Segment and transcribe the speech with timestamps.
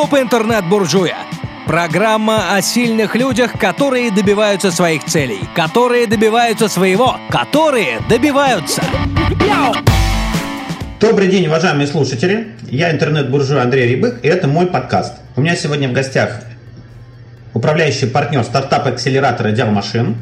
[0.00, 1.18] Клуб интернет-буржуя.
[1.66, 8.82] Программа о сильных людях, которые добиваются своих целей, которые добиваются своего, которые добиваются.
[10.98, 12.48] Добрый день, уважаемые слушатели.
[12.70, 15.16] Я интернет-буржуй Андрей Рябых, и это мой подкаст.
[15.36, 16.44] У меня сегодня в гостях
[17.52, 20.16] управляющий партнер стартап-акселератора Дел Машин,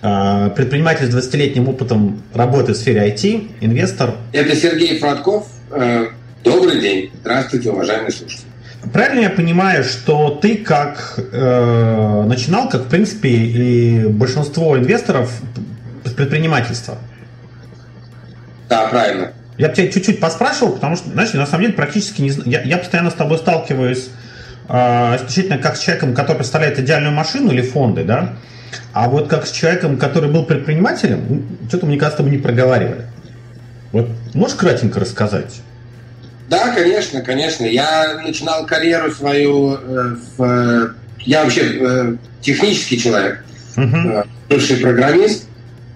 [0.00, 4.14] э, предприниматель с 20-летним опытом работы в сфере IT, инвестор.
[4.32, 5.46] Это Сергей Фродков.
[5.70, 6.06] Э,
[6.42, 7.10] добрый день.
[7.20, 8.51] Здравствуйте, уважаемые слушатели.
[8.90, 15.30] Правильно я понимаю, что ты как э, начинал, как в принципе и большинство инвесторов
[16.16, 16.98] предпринимательства?
[18.68, 19.32] Да, правильно.
[19.56, 22.50] Я бы тебя чуть-чуть поспрашивал, потому что, знаешь, на самом деле практически не знаю.
[22.50, 24.08] Я, я постоянно с тобой сталкиваюсь
[24.68, 28.30] э, исключительно как с человеком, который представляет идеальную машину или фонды, да?
[28.92, 33.06] А вот как с человеком, который был предпринимателем, что-то, мне кажется, мы не проговаривали.
[33.92, 35.60] Вот можешь кратенько рассказать?
[36.52, 37.64] Да, конечно, конечно.
[37.64, 40.94] Я начинал карьеру свою э, в...
[41.20, 43.42] Я вообще э, технический человек,
[43.74, 44.28] uh-huh.
[44.50, 45.48] бывший программист.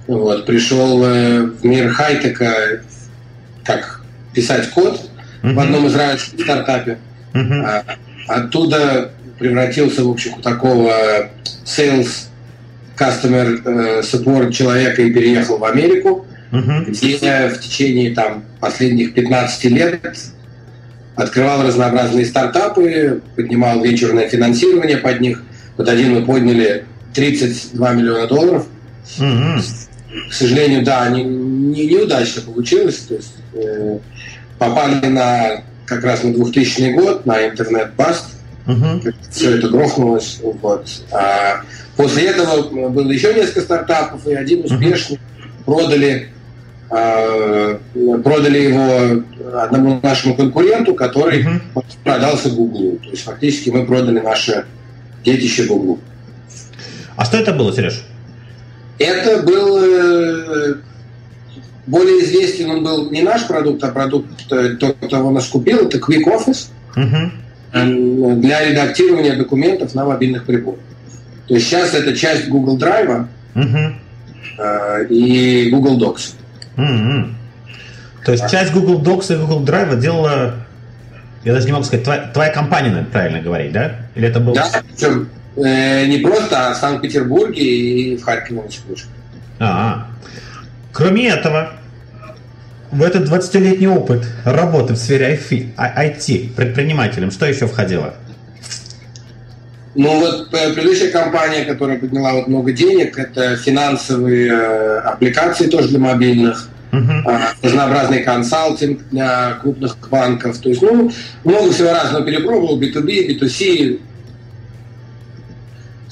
[0.06, 2.80] Вот, пришел в мир хай-тека,
[3.64, 4.00] как
[4.32, 5.10] писать код
[5.42, 5.52] uh-huh.
[5.52, 6.96] в одном израильском стартапе.
[7.34, 7.84] Uh-huh.
[8.26, 11.28] Оттуда превратился, в общем, в такого
[11.66, 12.28] sales
[12.96, 16.86] customer support человека и переехал в Америку, uh-huh.
[16.86, 20.00] где в течение там, последних 15 лет
[21.16, 25.42] открывал разнообразные стартапы, поднимал вечерное финансирование под них.
[25.76, 28.66] Вот один мы подняли 32 миллиона долларов.
[29.18, 29.62] Mm-hmm.
[30.30, 32.98] К сожалению, да, не, не, неудачно получилось.
[33.08, 33.98] То есть, э,
[34.58, 38.26] попали на как раз на 2000 год, на интернет-баст.
[38.66, 39.14] Uh-huh.
[39.30, 40.40] Все это грохнулось.
[40.42, 40.88] Вот.
[41.12, 41.62] А
[41.96, 45.64] после этого было еще несколько стартапов, и один успешный uh-huh.
[45.64, 46.30] продали
[46.88, 49.22] продали его
[49.60, 51.84] одному нашему конкуренту, который uh-huh.
[52.04, 52.98] продался Google.
[53.02, 54.66] То есть фактически мы продали наше
[55.24, 55.98] детище Google.
[57.16, 58.04] А что это было, Сереж?
[58.98, 60.74] Это был э,
[61.86, 65.98] более известен, он был не наш продукт, а продукт э, тот, кто нас купил, это
[65.98, 68.36] Quick Office uh-huh.
[68.36, 70.80] для редактирования документов на мобильных приборах.
[71.48, 75.08] То есть сейчас это часть Google Drive uh-huh.
[75.08, 76.35] и Google Docs.
[76.76, 77.34] Mm-hmm.
[78.24, 80.54] То есть часть Google Docs и Google Drive делала,
[81.44, 84.00] я даже не могу сказать, твоя, твоя компания, наверное, правильно говорить, да?
[84.14, 84.54] Или это был...
[84.54, 88.62] Да, причем э, не просто, а в Санкт-Петербурге и в Харькове
[89.60, 90.08] А,
[90.92, 91.72] кроме этого,
[92.90, 95.38] в этот 20-летний опыт работы в сфере
[95.76, 98.14] IT предпринимателем, что еще входило?
[99.96, 105.88] Ну вот э, предыдущая компания, которая подняла вот много денег, это финансовые э, аппликации тоже
[105.88, 107.38] для мобильных, uh-huh.
[107.62, 110.58] разнообразный консалтинг для крупных банков.
[110.58, 111.10] То есть, ну,
[111.44, 114.00] много всего разного перепробовал, B2B, B2C,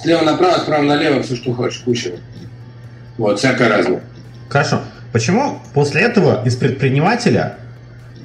[0.03, 2.13] слева направо, справа налево, все, что хочешь, куча.
[3.19, 4.01] Вот, всякое разное.
[4.49, 4.81] Хорошо.
[5.13, 7.59] Почему после этого из предпринимателя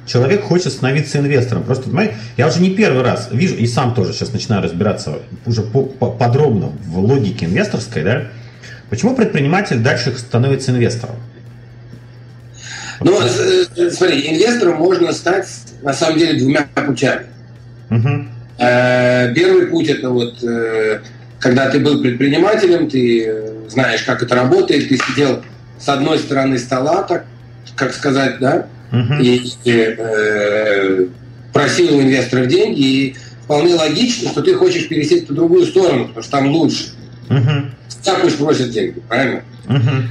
[0.09, 1.63] человек хочет становиться инвестором.
[1.63, 5.61] Просто, понимаете, я уже не первый раз вижу, и сам тоже сейчас начинаю разбираться уже
[5.61, 8.23] по -по подробно в логике инвесторской, да,
[8.89, 11.15] почему предприниматель дальше становится инвестором?
[13.01, 15.47] Ну, э, смотри, инвестором можно стать
[15.83, 17.27] на самом деле двумя путями.
[17.89, 18.25] Угу.
[18.57, 20.99] Первый путь это вот э,
[21.39, 25.41] когда ты был предпринимателем, ты знаешь, как это работает, ты сидел
[25.79, 27.25] с одной стороны стола, так
[27.75, 29.21] как сказать, да, uh-huh.
[29.21, 31.07] и э,
[31.53, 36.23] просил у инвесторов деньги, и вполне логично, что ты хочешь пересесть в другую сторону, потому
[36.23, 36.89] что там лучше.
[37.29, 37.65] Uh-huh.
[38.03, 39.43] Так пусть просят деньги, правильно?
[39.67, 40.03] Uh-huh.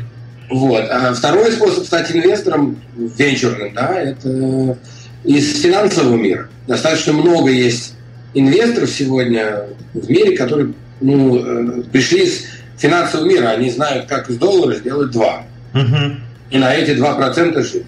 [0.51, 0.85] Вот.
[0.91, 4.77] А второй способ стать инвестором венчурным, да, это
[5.25, 6.49] из финансового мира.
[6.67, 7.95] Достаточно много есть
[8.35, 12.47] инвесторов сегодня в мире, которые ну, э, пришли из
[12.77, 13.49] финансового мира.
[13.49, 15.45] Они знают, как из доллара сделать два.
[15.75, 16.17] Uh-huh.
[16.51, 17.87] И на эти два процента жить.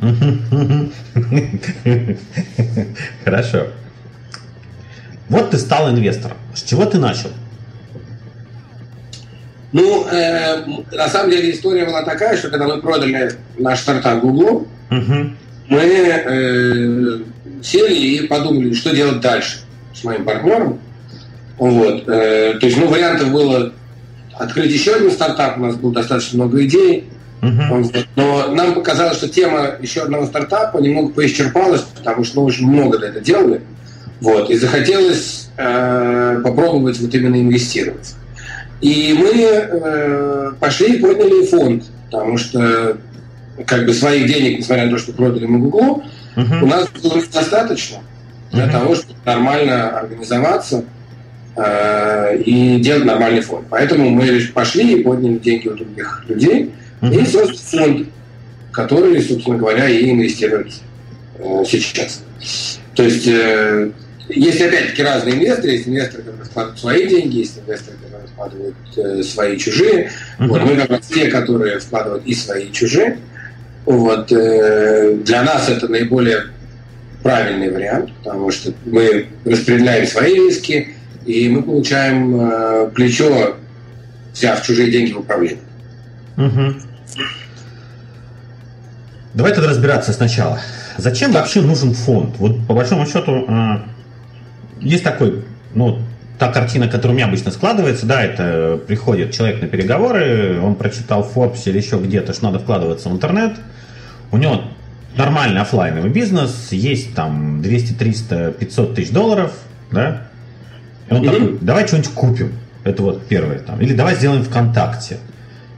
[3.24, 3.66] Хорошо.
[5.28, 6.38] Вот ты стал инвестором.
[6.54, 7.30] С чего ты начал?
[9.72, 14.66] Ну, э, на самом деле история была такая, что когда мы продали наш стартап Google,
[14.90, 15.30] угу.
[15.68, 17.20] мы э,
[17.62, 19.58] сели и подумали, что делать дальше
[19.94, 20.80] с моим партнером.
[21.58, 22.08] Вот.
[22.08, 23.72] Э, то есть, ну, вариантов было
[24.32, 27.04] открыть еще один стартап, у нас было достаточно много идей.
[27.40, 28.06] Uh-huh.
[28.16, 32.98] Но нам показалось, что тема еще одного стартапа немного поисчерпалась, потому что мы очень много
[32.98, 33.62] для этого делали.
[34.20, 38.14] Вот, и захотелось э, попробовать вот именно инвестировать.
[38.82, 42.98] И мы э, пошли и подняли фонд, потому что
[43.66, 46.02] как бы своих денег, несмотря на то, что продали мы Google,
[46.36, 46.62] uh-huh.
[46.62, 47.98] у нас было достаточно.
[48.52, 48.72] для угу.
[48.72, 50.84] того, чтобы нормально организоваться
[51.56, 53.66] э, и делать нормальный фонд.
[53.70, 56.72] Поэтому мы пошли и подняли деньги у других людей.
[57.02, 58.08] И создали фонд,
[58.72, 60.72] который, собственно говоря, и инвестирует
[61.38, 62.22] э, сейчас.
[62.94, 63.90] То есть э,
[64.28, 69.22] есть опять-таки разные инвесторы, есть инвесторы, которые вкладывают свои деньги, есть инвесторы, которые вкладывают э,
[69.22, 70.10] свои чужие.
[70.38, 70.48] Uh-huh.
[70.48, 73.18] Вот, мы как раз те, которые вкладывают и свои и чужие.
[73.86, 76.44] Вот, э, для нас это наиболее
[77.22, 80.94] правильный вариант, потому что мы распределяем свои риски,
[81.26, 83.56] и мы получаем э, плечо,
[84.32, 85.58] взяв чужие деньги в управление.
[86.36, 86.89] Угу.
[89.34, 90.58] Давай тогда разбираться сначала.
[90.96, 92.36] Зачем вообще нужен фонд?
[92.38, 93.78] Вот по большому счету э,
[94.80, 95.44] есть такой,
[95.74, 96.00] ну,
[96.38, 101.22] та картина, которая у меня обычно складывается, да, это приходит человек на переговоры, он прочитал
[101.22, 103.56] в Forbes или еще где-то, что надо вкладываться в интернет,
[104.32, 104.62] у него
[105.16, 109.52] нормальный офлайновый бизнес, есть там 200, 300, 500 тысяч долларов,
[109.92, 110.22] да,
[111.08, 111.30] и он mm-hmm.
[111.30, 112.52] такой, давай что-нибудь купим,
[112.84, 115.18] это вот первое там, или давай сделаем ВКонтакте.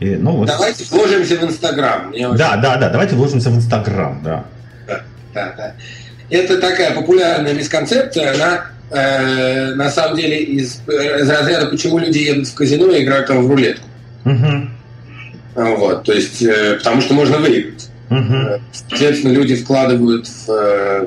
[0.03, 0.49] И, ну, вот...
[0.49, 2.13] Давайте вложимся в Инстаграм.
[2.37, 4.45] Да, да, да, давайте вложимся в Инстаграм, да.
[4.87, 5.01] Да,
[5.33, 5.75] да, да.
[6.29, 12.49] Это такая популярная мисконцепция, она э, на самом деле из, из разряда, почему люди едут
[12.49, 13.87] в казино и играют там в рулетку.
[14.25, 14.69] Угу.
[15.55, 17.89] Вот, то есть, э, потому что можно выиграть.
[18.11, 18.61] Угу.
[18.73, 21.07] Соответственно, люди вкладывают в, э,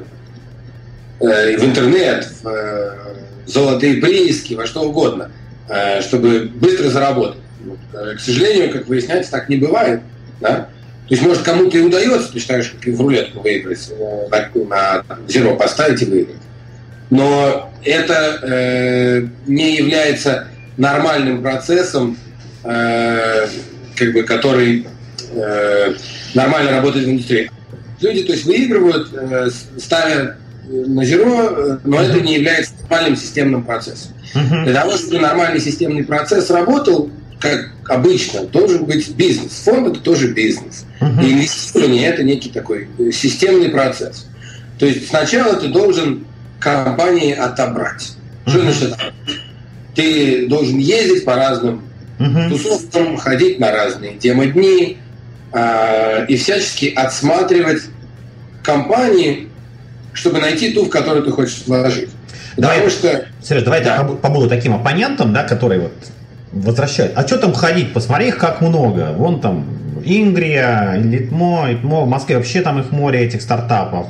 [1.20, 2.92] в интернет, в э,
[3.46, 5.32] золотые прииски, во что угодно,
[5.68, 7.42] э, чтобы быстро заработать.
[7.66, 10.02] Вот, к сожалению, как выясняется, так не бывает.
[10.40, 10.70] Да?
[11.08, 13.92] То есть, может, кому-то и удается, ты считаешь, как в рулетку выиграть,
[14.32, 16.42] на, на зеро поставить и выиграть.
[17.12, 20.48] Но это э, не является
[20.78, 22.18] нормальным процессом,
[22.64, 23.48] э,
[23.96, 24.88] как бы, который
[25.32, 25.94] э,
[26.34, 27.52] нормально работает в индустрии.
[28.02, 33.64] Люди, то есть, выигрывают, э, ставя на зеро, э, но это не является нормальным системным
[33.64, 34.14] процессом.
[34.34, 39.52] Для того, чтобы нормальный системный процесс работал, как обычно, должен быть бизнес.
[39.66, 40.86] Фонд это тоже бизнес.
[41.02, 44.28] И инвестирование это некий такой системный процесс.
[44.80, 46.26] То есть сначала ты должен
[46.60, 48.14] компании отобрать.
[48.48, 49.14] Что значит отобрать?
[49.96, 51.84] Ты должен ездить по разным
[52.50, 54.98] тусовкам, ходить на разные демо-дни,
[55.52, 57.84] а, и всячески отсматривать
[58.62, 59.48] компании,
[60.12, 62.10] чтобы найти ту, в которую ты хочешь вложить.
[62.58, 63.26] Давай, Потому что...
[63.42, 63.98] Сереж, давай да.
[63.98, 65.94] я побуду таким оппонентом, да, который вот
[66.56, 67.14] возвращает.
[67.16, 67.94] А что там ходить?
[67.94, 69.14] Посмотри их как много.
[69.16, 69.66] Вон там
[70.04, 74.08] Ингрия, Литмо, Литмо, в Москве вообще там их море этих стартапов.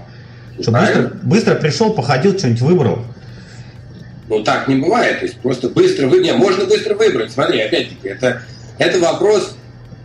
[0.61, 2.99] Что быстро, быстро пришел, походил, что-нибудь выбрал.
[4.29, 5.19] Ну так не бывает.
[5.19, 6.23] То есть просто быстро выбрать.
[6.23, 7.31] Не, можно быстро выбрать.
[7.31, 8.41] Смотри, опять-таки, это,
[8.79, 9.55] это вопрос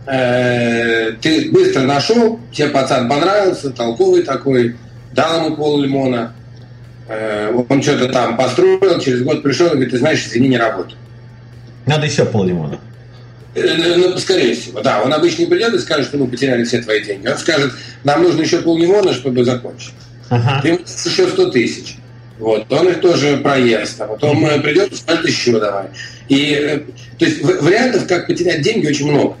[0.05, 4.75] Э, ты быстро нашел, тебе пацан понравился, толковый такой,
[5.13, 6.33] дал ему пол лимона,
[7.07, 10.97] э, он что-то там построил, через год пришел и говорит, ты знаешь, извини, не работает.
[11.85, 12.79] Надо еще пол лимона.
[13.55, 15.01] Э, ну, скорее всего, да.
[15.01, 17.27] Он обычно не придет и скажет, что мы потеряли все твои деньги.
[17.27, 17.73] Он скажет,
[18.03, 19.93] нам нужно еще пол лимона, чтобы закончить.
[20.29, 20.61] Ага.
[20.65, 21.97] Еще 100 тысяч.
[22.39, 25.85] Вот, он их тоже проест, а потом mm придет и скажет еще давай.
[26.27, 26.85] И,
[27.19, 29.35] то есть вариантов, как потерять деньги, очень много.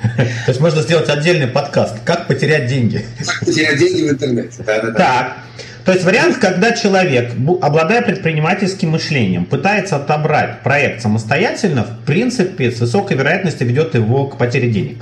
[0.16, 1.96] То есть можно сделать отдельный подкаст.
[2.04, 3.04] Как потерять деньги?
[3.26, 4.62] Как потерять деньги в интернете.
[4.62, 5.38] Так.
[5.88, 7.32] То есть вариант, когда человек,
[7.62, 14.36] обладая предпринимательским мышлением, пытается отобрать проект самостоятельно, в принципе, с высокой вероятностью ведет его к
[14.36, 14.98] потере денег.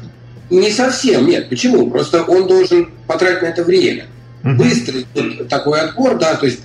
[0.49, 1.49] Не совсем, нет.
[1.49, 1.91] Почему?
[1.91, 4.05] Просто он должен потратить на это время.
[4.45, 4.53] Угу.
[4.53, 5.07] Быстрый
[5.49, 6.61] такой отбор, да, то есть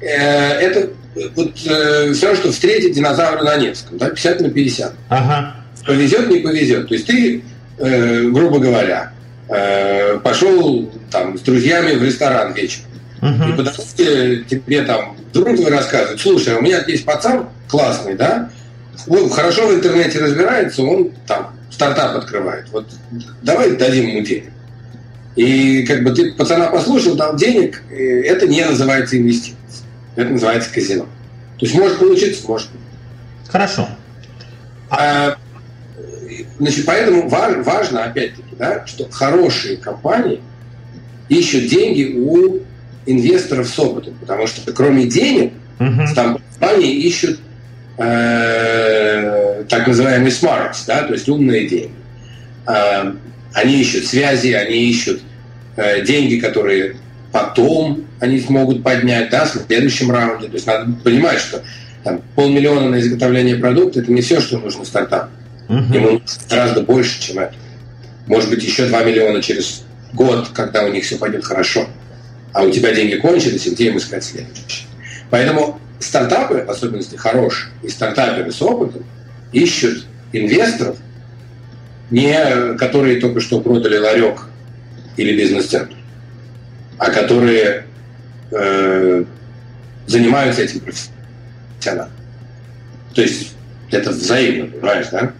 [0.00, 0.88] э, это
[1.34, 4.92] вот э, все равно, что встретить динозавра на Невском, да, 50 на 50.
[5.10, 5.54] Ага.
[5.84, 6.88] Повезет, не повезет.
[6.88, 7.44] То есть ты
[7.76, 9.12] э, грубо говоря,
[9.50, 12.86] э, пошел там с друзьями в ресторан вечером.
[13.20, 13.62] Uh-huh.
[13.62, 18.50] И что тебе там друг твой рассказывает, слушай, а у меня есть пацан классный, да,
[19.06, 22.66] он хорошо в интернете разбирается, он там стартап открывает.
[22.70, 22.88] Вот
[23.42, 24.52] давай дадим ему денег.
[25.34, 29.56] И как бы ты пацана послушал, дал денег, это не называется инвестицией.
[30.14, 31.04] Это называется казино.
[31.58, 32.68] То есть может получиться, может.
[33.48, 33.88] Хорошо.
[34.88, 35.36] А,
[36.58, 40.40] Значит, поэтому важно, опять-таки, да, что хорошие компании
[41.28, 42.60] ищут деньги у
[43.06, 46.14] инвесторов с опытом, потому что кроме денег, uh-huh.
[46.14, 47.40] там компании ищут
[47.98, 51.92] э, так называемый smart, да, то есть умные деньги.
[52.66, 53.12] Э,
[53.52, 55.22] они ищут связи, они ищут
[55.76, 56.96] э, деньги, которые
[57.32, 60.48] потом они смогут поднять да, в следующем раунде.
[60.48, 61.62] То есть надо понимать, что
[62.02, 65.30] там, полмиллиона на изготовление продукта– это не все, что нужно стартапу.
[65.68, 65.94] Угу.
[65.94, 67.54] Ему гораздо больше, чем это.
[68.26, 71.88] Может быть, еще 2 миллиона через год, когда у них все пойдет хорошо.
[72.56, 74.88] А у тебя деньги кончились, и где им искать следующие.
[75.28, 79.04] Поэтому стартапы, в особенности хорошие, и стартаперы с опытом,
[79.52, 80.96] ищут инвесторов,
[82.10, 84.46] не которые только что продали ларек
[85.18, 85.96] или бизнес-центр,
[86.96, 87.84] а которые
[88.50, 89.24] э,
[90.06, 92.10] занимаются этим профессионально.
[93.14, 93.52] То есть
[93.90, 95.32] это взаимно, понимаешь, да?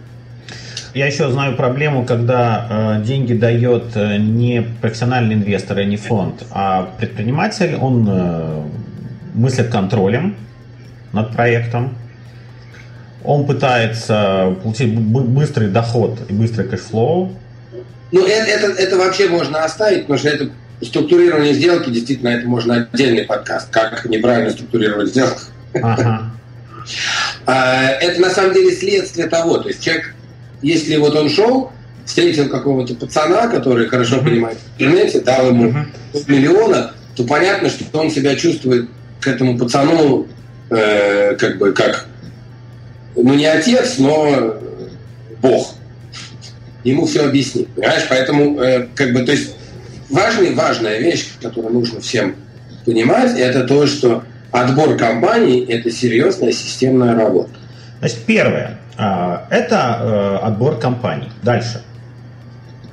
[0.97, 6.43] Я еще знаю проблему, когда э, деньги дает э, не профессиональный инвестор и не фонд,
[6.49, 8.63] а предприниматель, он э,
[9.35, 10.35] мыслит контролем
[11.13, 11.95] над проектом,
[13.23, 17.31] он пытается получить быстрый доход и быстрый cash flow.
[18.11, 20.49] Ну, это, это, это вообще можно оставить, потому что это
[20.81, 25.41] структурирование сделки, действительно, это можно отдельный подкаст, как неправильно структурировать сделку.
[25.75, 26.23] Ага.
[27.45, 30.15] А, это на самом деле следствие того, то есть человек,
[30.61, 31.71] если вот он шел,
[32.05, 35.73] встретил какого-то пацана, который хорошо понимает в интернете, дал ему
[36.27, 40.27] миллиона, то понятно, что он себя чувствует к этому пацану
[40.69, 42.07] э, как бы как
[43.15, 44.55] ну не отец, но
[45.41, 45.73] Бог.
[46.83, 48.05] Ему все объяснит, понимаешь?
[48.07, 49.55] Поэтому э, как бы то есть
[50.09, 52.35] важная важная вещь, которую нужно всем
[52.85, 57.49] понимать, это то, что отбор компаний– это серьезная системная работа.
[57.99, 61.29] Значит, первое а,– это э, отбор компаний.
[61.43, 61.81] Дальше.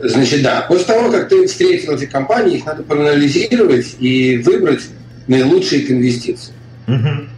[0.01, 0.63] Значит, да.
[0.69, 4.83] После того, как ты встретил эти компании, их надо проанализировать и выбрать
[5.27, 6.53] наилучшие к инвестиции.
[6.87, 7.29] Угу.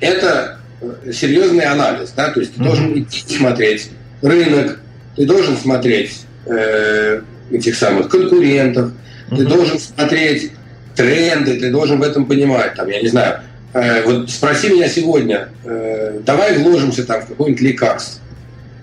[0.00, 2.68] Это э, серьезный анализ, да, то есть ты угу.
[2.68, 4.80] должен идти смотреть рынок,
[5.16, 8.92] ты должен смотреть э, этих самых конкурентов,
[9.28, 9.36] угу.
[9.36, 10.52] ты должен смотреть
[10.94, 13.40] тренды, ты должен в этом понимать, там, я не знаю,
[13.72, 18.20] Э, вот спроси меня сегодня, э, давай вложимся там в какое-нибудь лекарство.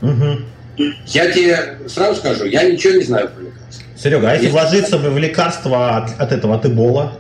[0.01, 0.85] Угу.
[1.07, 3.83] Я тебе сразу скажу, я ничего не знаю про лекарства.
[3.97, 7.19] Серега, а если вложиться в лекарство от, от этого, от эбола?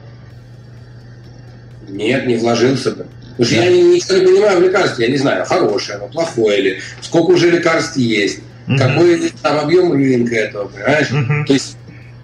[1.89, 3.07] Нет, не вложился бы.
[3.37, 6.81] Потому что я ничего не понимаю в лекарстве, я не знаю, хорошее оно, плохое или
[7.01, 8.77] сколько уже лекарств есть, угу.
[8.77, 11.11] какой там объем рынка этого, понимаешь?
[11.11, 11.45] Угу.
[11.47, 11.77] То, есть,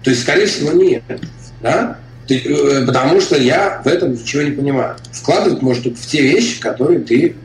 [0.03, 1.03] то есть, скорее всего, нет.
[1.62, 1.97] Да?
[2.27, 4.96] Ты, э, потому что я в этом ничего не понимаю.
[5.12, 7.36] Вкладывать может только в те вещи, которые ты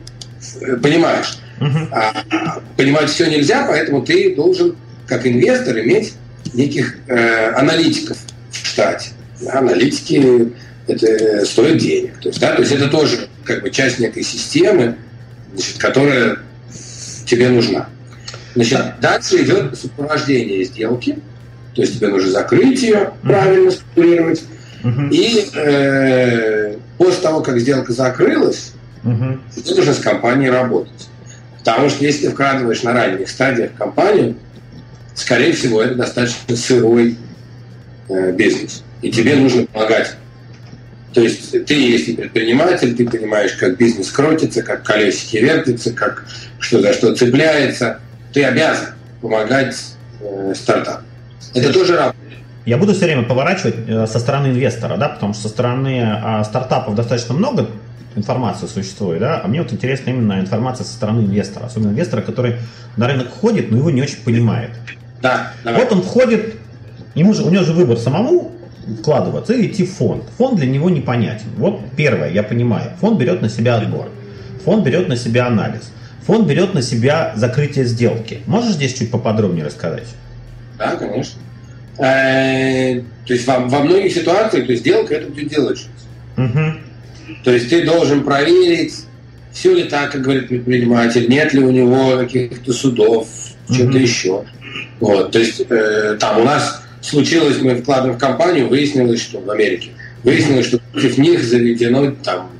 [0.61, 1.37] э, понимаешь.
[1.59, 1.89] Uh-huh.
[1.91, 6.13] А, понимать все нельзя, поэтому ты должен, как инвестор, иметь
[6.53, 8.17] неких э, аналитиков
[8.51, 9.09] в штате.
[9.41, 10.53] Да, аналитики
[10.87, 12.19] это стоит денег.
[12.21, 14.95] То есть, да, то есть это тоже как бы часть некой системы,
[15.53, 16.39] значит, которая
[17.25, 17.89] тебе нужна.
[18.55, 21.19] Значит, дальше идет сопровождение сделки,
[21.75, 24.43] то есть тебе нужно закрыть ее, правильно структурировать,
[24.83, 29.39] и э, после того, как сделка закрылась, угу.
[29.53, 31.09] ты должен с компанией работать.
[31.59, 34.35] Потому что если ты вкладываешь на ранних стадиях компанию,
[35.15, 37.17] скорее всего, это достаточно сырой
[38.07, 38.83] э, бизнес.
[39.01, 40.15] И тебе нужно помогать.
[41.13, 46.25] То есть ты, если предприниматель, ты понимаешь, как бизнес крутится, как колесики вертятся, как
[46.59, 47.99] что за что цепляется.
[48.31, 48.89] Ты обязан
[49.21, 49.75] помогать
[50.21, 51.03] э, стартапу.
[51.53, 52.17] Это тоже работа.
[52.69, 56.43] Я буду все время поворачивать э, со стороны инвестора, да, потому что со стороны а,
[56.43, 57.67] стартапов достаточно много
[58.15, 62.57] информации существует, да, а мне вот интересна именно информация со стороны инвестора, особенно инвестора, который
[62.95, 64.69] на рынок входит, но его не очень понимает.
[65.19, 65.81] Да, давай.
[65.81, 66.57] Вот он входит,
[67.15, 68.51] ему же, у него же выбор самому
[68.99, 70.25] вкладываться и идти в фонд.
[70.37, 71.47] Фонд для него непонятен.
[71.57, 74.09] Вот первое, я понимаю, фонд берет на себя отбор,
[74.63, 75.91] фонд берет на себя анализ,
[76.27, 78.41] фонд берет на себя закрытие сделки.
[78.45, 80.05] Можешь здесь чуть поподробнее рассказать?
[80.77, 81.39] Да, конечно.
[81.99, 85.89] Э, то есть во, во многих ситуациях, то есть сделка это due diligence.
[86.37, 87.35] Угу.
[87.43, 88.93] То есть ты должен проверить,
[89.51, 93.27] все ли так, как говорит предприниматель, нет ли у него каких-то судов,
[93.69, 93.97] что-то угу.
[93.97, 94.45] еще.
[94.99, 99.49] Вот, то есть э, там у нас случилось, мы вкладываем в компанию, выяснилось, что в
[99.49, 99.89] Америке,
[100.23, 102.51] выяснилось, что против них заведено там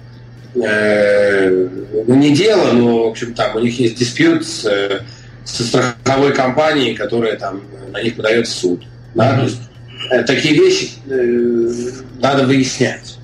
[0.55, 1.67] э,
[2.08, 5.01] ну, не дело, но, в общем, там у них есть диспют с, э,
[5.46, 8.84] со страховой компанией, которая там на них подает в суд.
[9.16, 9.38] Да?
[9.38, 9.62] То есть,
[10.12, 13.18] э, такие вещи э, надо выяснять.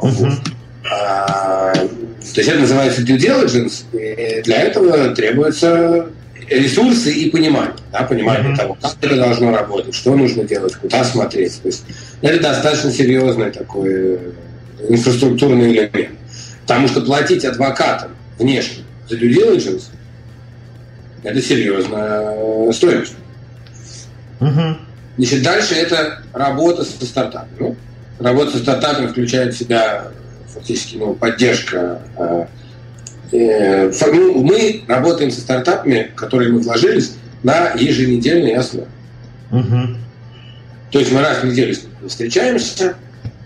[0.00, 0.32] Uh-huh.
[0.90, 6.06] А, то есть это называется due diligence, и для этого требуются
[6.48, 8.56] ресурсы и понимание, да, понимание uh-huh.
[8.56, 11.60] того, как это должно работать, что нужно делать, куда смотреть.
[11.60, 11.84] То есть
[12.22, 14.18] это достаточно серьезный такой э,
[14.88, 16.16] инфраструктурный элемент.
[16.62, 19.84] Потому что платить адвокатам внешне за due diligence
[21.22, 23.14] это серьезная стоимость.
[24.40, 24.76] Угу.
[25.16, 27.56] Значит, дальше это работа со стартапами.
[27.58, 27.76] Ну,
[28.18, 30.08] работа со стартапами включает в себя
[30.52, 32.00] фактически ну, поддержка.
[32.16, 32.46] Э,
[33.32, 38.88] э, ну, мы работаем со стартапами, которые мы вложились, на еженедельной основе.
[39.50, 39.96] Угу.
[40.90, 41.76] То есть мы раз в неделю
[42.06, 42.94] встречаемся,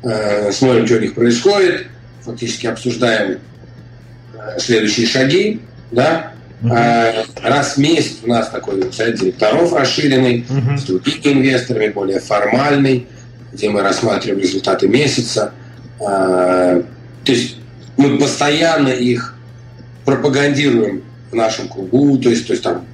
[0.03, 1.87] э, смотрим, что у них происходит,
[2.23, 3.39] фактически обсуждаем
[4.35, 6.33] э, следующие шаги, да.
[6.63, 7.27] Uh-huh.
[7.43, 10.47] Раз в месяц у нас такой сайт директоров расширенный,
[10.79, 13.07] с другими инвесторами, более формальный,
[13.53, 15.53] где мы рассматриваем результаты месяца.
[15.99, 16.85] То
[17.25, 17.57] есть
[17.97, 19.35] мы постоянно их
[20.05, 22.85] пропагандируем в нашем кругу, то есть, то есть там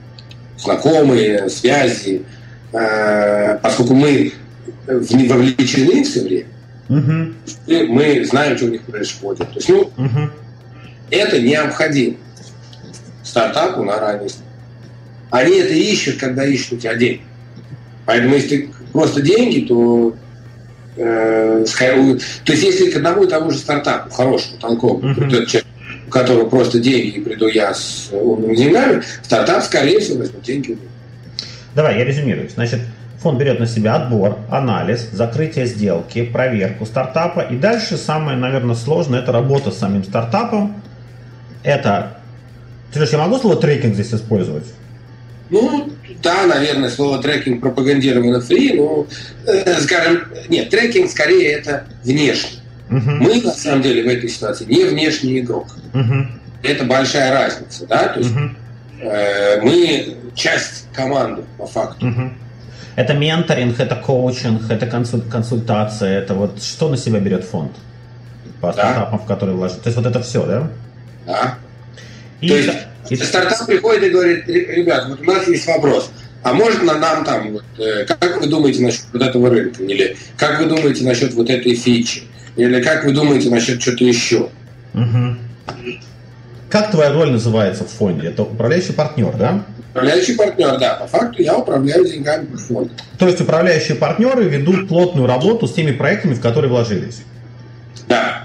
[0.58, 2.22] знакомые, связи,
[2.72, 4.32] э, поскольку мы
[4.86, 6.46] вовлечены все время,
[6.88, 7.34] угу.
[7.66, 9.48] мы знаем, что у них происходит.
[9.48, 10.30] То есть, ну, угу.
[11.10, 12.16] это необходимо
[13.28, 14.30] стартапу на ранний
[15.30, 17.22] Они это ищут, когда ищут у тебя деньги.
[18.06, 20.14] Поэтому если ты просто деньги, то
[20.96, 25.64] э, то есть если к одному и тому же стартапу, хорошему, толковому, uh-huh
[26.08, 30.78] у которого просто деньги, и приду я с умными деньгами, стартап, скорее всего, возьмет деньги.
[31.74, 32.48] Давай, я резюмирую.
[32.48, 32.80] Значит,
[33.20, 37.40] фонд берет на себя отбор, анализ, закрытие сделки, проверку стартапа.
[37.40, 40.80] И дальше самое, наверное, сложное– это работа с самим стартапом.
[41.62, 42.17] Это...
[42.92, 44.64] Ты я могу слово трекинг здесь использовать?
[45.50, 45.90] Ну,
[46.22, 49.06] да, наверное, слово трекинг пропагандировано фри, но,
[49.46, 52.60] э, скажем, нет, трекинг скорее это внешне.
[52.90, 53.10] Угу.
[53.10, 55.68] Мы, на самом деле, в этой ситуации не внешний игрок.
[55.94, 56.26] Угу.
[56.62, 58.50] Это большая разница, да, то есть угу.
[59.00, 62.06] э, мы часть команды, по факту.
[62.06, 62.30] Угу.
[62.96, 67.72] Это менторинг, это коучинг, это консультация, это вот что на себя берет фонд
[68.60, 68.72] по да.
[68.72, 69.82] стартапам, в которые вложить.
[69.82, 70.70] То есть вот это все, да?
[71.26, 71.54] Да.
[72.40, 72.70] И, То есть
[73.10, 73.16] и...
[73.16, 76.10] стартап приходит и говорит, ребят, вот у нас есть вопрос,
[76.42, 80.60] а можно нам там, вот, э, как вы думаете насчет вот этого рынка, или как
[80.60, 82.22] вы думаете насчет вот этой фичи,
[82.56, 84.50] или как вы думаете насчет что-то еще?
[84.94, 85.36] Угу.
[86.70, 88.28] Как твоя роль называется в фонде?
[88.28, 89.64] Это управляющий партнер, да?
[89.90, 90.94] Управляющий партнер, да.
[90.94, 92.90] По факту я управляю деньгами фонда.
[93.18, 97.22] То есть управляющие партнеры ведут плотную работу с теми проектами, в которые вложились?
[98.06, 98.44] Да.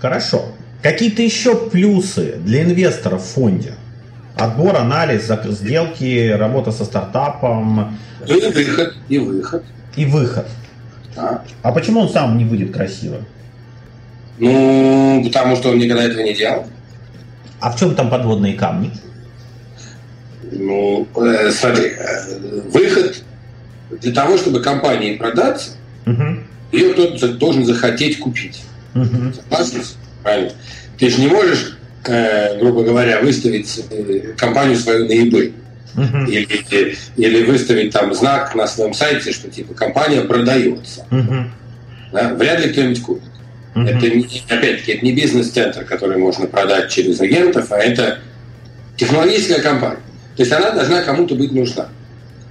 [0.00, 0.52] Хорошо.
[0.84, 3.72] Какие-то еще плюсы для инвесторов в фонде?
[4.36, 7.96] Отбор, анализ, сделки, работа со стартапом.
[8.26, 9.64] И выход, и выход.
[9.96, 10.46] И выход.
[11.16, 11.42] Да.
[11.62, 13.16] А почему он сам не выйдет красиво?
[14.38, 16.66] Ну, потому что он никогда этого не делал.
[17.60, 18.90] А в чем там подводные камни?
[20.52, 23.24] Ну, э, смотри, э, выход
[24.02, 25.70] для того, чтобы компании продаться,
[26.04, 26.40] угу.
[26.72, 28.64] ее кто-то должен захотеть купить.
[28.94, 29.32] Угу.
[29.48, 29.82] Согласен?
[30.24, 30.52] Правильно.
[30.98, 35.52] Ты же не можешь, э, грубо говоря, выставить э, компанию свою на eBay.
[35.94, 36.28] Uh-huh.
[36.28, 41.06] Или, или выставить там знак на своем сайте, что типа компания продается.
[41.10, 41.44] Uh-huh.
[42.10, 42.34] Да?
[42.34, 43.28] Вряд ли кто-нибудь купит.
[43.76, 43.88] Uh-huh.
[43.88, 48.18] Это не, опять-таки, это не бизнес-центр, который можно продать через агентов, а это
[48.96, 50.00] технологическая компания.
[50.36, 51.88] То есть она должна кому-то быть нужна.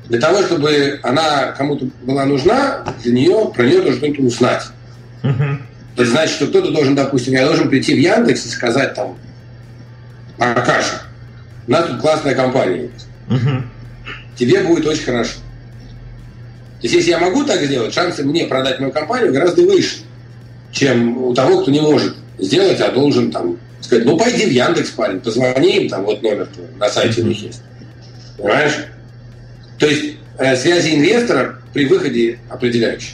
[0.08, 4.64] Для того, чтобы она кому-то была нужна, для нее, про нее кто-то узнать.
[5.24, 5.58] Uh-huh.
[5.96, 9.18] Это значит, что кто-то должен, допустим, я должен прийти в Яндекс и сказать там,
[10.38, 11.04] Аркаша,
[11.68, 13.08] у нас тут классная компания есть.
[13.30, 13.62] Uh-huh.
[14.36, 15.36] Тебе будет очень хорошо.
[16.82, 19.98] То есть, если я могу так сделать, шансы мне продать мою компанию гораздо выше
[20.74, 24.90] чем у того, кто не может сделать, а должен там сказать, ну пойди в Яндекс,
[24.90, 27.62] парень, позвони им, там вот номер на сайте у них есть.
[28.38, 28.74] Понимаешь?
[29.78, 33.14] То есть э, связи инвестора при выходе определяющие.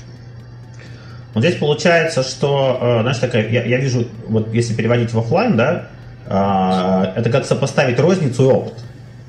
[1.40, 5.56] Вот здесь получается, что, э, знаешь, такая, я, я вижу, вот если переводить в офлайн,
[5.56, 5.88] да,
[6.26, 8.74] э, это как сопоставить розницу и опыт.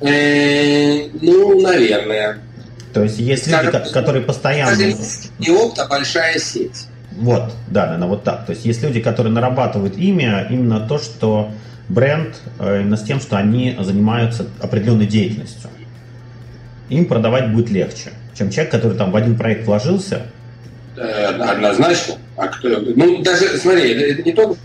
[0.00, 2.38] Э, ну, наверное.
[2.92, 4.74] То есть есть люди, которые постоянно...
[5.38, 6.88] Не опыт, а большая сеть.
[7.12, 8.44] Вот, да, наверное, вот так.
[8.44, 11.52] То есть есть люди, которые нарабатывают имя, именно то, что
[11.88, 15.70] бренд, именно с тем, что они занимаются определенной деятельностью.
[16.88, 20.22] Им продавать будет легче, чем человек, который там в один проект вложился.
[21.00, 22.16] Э, однозначно.
[22.36, 24.58] А кто, ну, даже, смотри, это, не только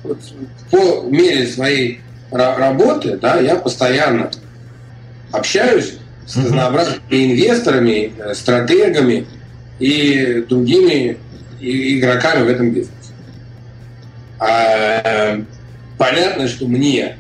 [0.70, 4.30] по мере своей работы, да, я постоянно
[5.32, 5.94] общаюсь
[6.28, 9.26] с разнообразными инвесторами, э, стратегами
[9.80, 11.18] и другими
[11.62, 12.92] игроками в этом бизнесе.
[14.38, 15.40] А,
[15.98, 17.18] понятно, что мне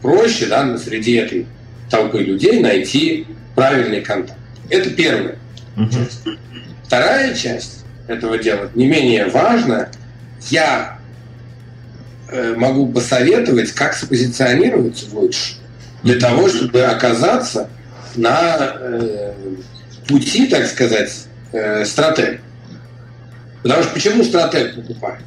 [0.00, 1.46] проще да, среди этой
[1.90, 4.38] толпы людей найти правильный контакт.
[4.70, 5.38] Это первая
[5.76, 6.38] uh-huh.
[6.94, 9.90] Вторая часть этого дела, не менее важная,
[10.48, 10.96] я
[12.28, 15.54] э, могу посоветовать, как спозиционироваться лучше
[16.04, 17.68] для того, чтобы оказаться
[18.14, 19.32] на э,
[20.06, 22.38] пути, так сказать, э, стратегии.
[23.64, 25.24] Потому что почему стратег покупает?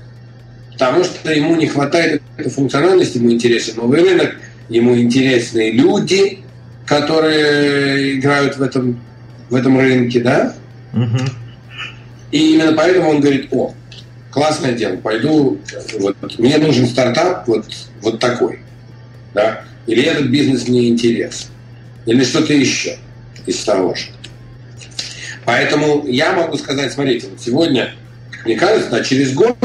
[0.71, 4.37] Потому что ему не хватает этой функциональности, ему интересен новый рынок,
[4.69, 6.39] ему интересны люди,
[6.85, 9.01] которые играют в этом,
[9.49, 10.53] в этом рынке, да?
[10.93, 11.46] Угу.
[12.31, 13.73] И именно поэтому он говорит, о,
[14.31, 15.59] классное дело, пойду,
[15.99, 17.65] вот, мне нужен стартап вот,
[18.01, 18.59] вот такой,
[19.33, 21.47] да, или этот бизнес мне интересен,
[22.05, 22.97] или что-то еще
[23.45, 24.07] из того же.
[25.45, 27.93] Поэтому я могу сказать, смотрите, вот сегодня,
[28.43, 29.57] мне кажется, да, через год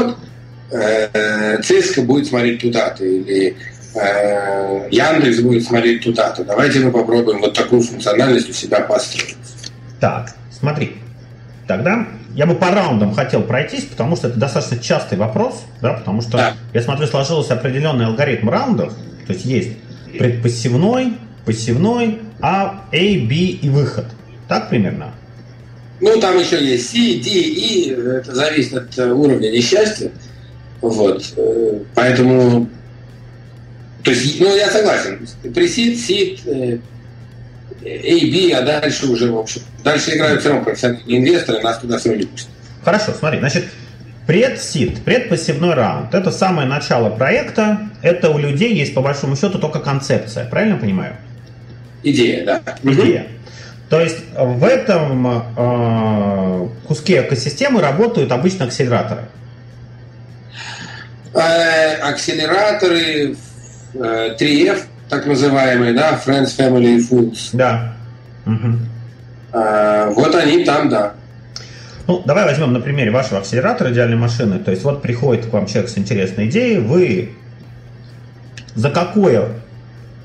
[0.71, 3.57] э, ЦИСКО будет смотреть туда-то, или
[3.95, 6.45] э, Яндекс будет смотреть туда-то.
[6.45, 9.35] Давайте мы попробуем вот такую функциональность у себя построить.
[9.99, 10.95] Так, смотри,
[11.67, 16.21] тогда я бы по раундам хотел пройтись, потому что это достаточно частый вопрос, да, потому
[16.21, 16.53] что, да.
[16.73, 18.93] я смотрю, сложился определенный алгоритм раундов,
[19.27, 19.77] то есть есть
[20.17, 21.13] предпассивной,
[21.45, 24.05] пассивной, А, A, B и выход.
[24.47, 25.13] Так примерно?
[26.01, 30.11] Ну, там еще есть C, D, E, это зависит от э, уровня несчастья.
[30.81, 31.33] Вот.
[31.37, 32.67] Э, поэтому,
[34.03, 35.25] то есть, ну, я согласен.
[35.53, 36.79] Пресид, сид, э,
[37.85, 41.97] A, B, а дальше уже, в общем, дальше играют все равно профессиональные инвесторы, нас туда
[41.97, 42.49] все равно не пустят.
[42.83, 43.65] Хорошо, смотри, значит,
[44.25, 49.79] Предсид, предпассивной раунд, это самое начало проекта, это у людей есть по большому счету только
[49.79, 51.17] концепция, правильно понимаю?
[52.03, 52.61] Идея, да.
[52.83, 53.27] Идея.
[53.89, 59.23] То есть в этом э, куске экосистемы работают обычно акселераторы.
[61.33, 63.35] Э, акселераторы
[63.93, 67.49] э, 3F, так называемые, да, Friends, Family и Foods.
[67.53, 67.93] Да.
[68.47, 68.79] Угу.
[69.53, 71.13] Э, вот они там, да.
[72.07, 74.59] Ну, давай возьмем на примере вашего акселератора идеальной машины.
[74.59, 77.29] То есть вот приходит к вам человек с интересной идеей, вы
[78.73, 79.39] за какой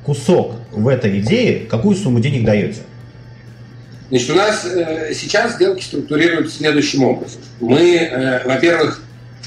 [0.05, 2.81] кусок в этой идее, какую сумму денег даете?
[4.09, 7.43] Значит, у нас э, сейчас сделки структурируются следующим образом.
[7.61, 9.03] Мы, э, во-первых,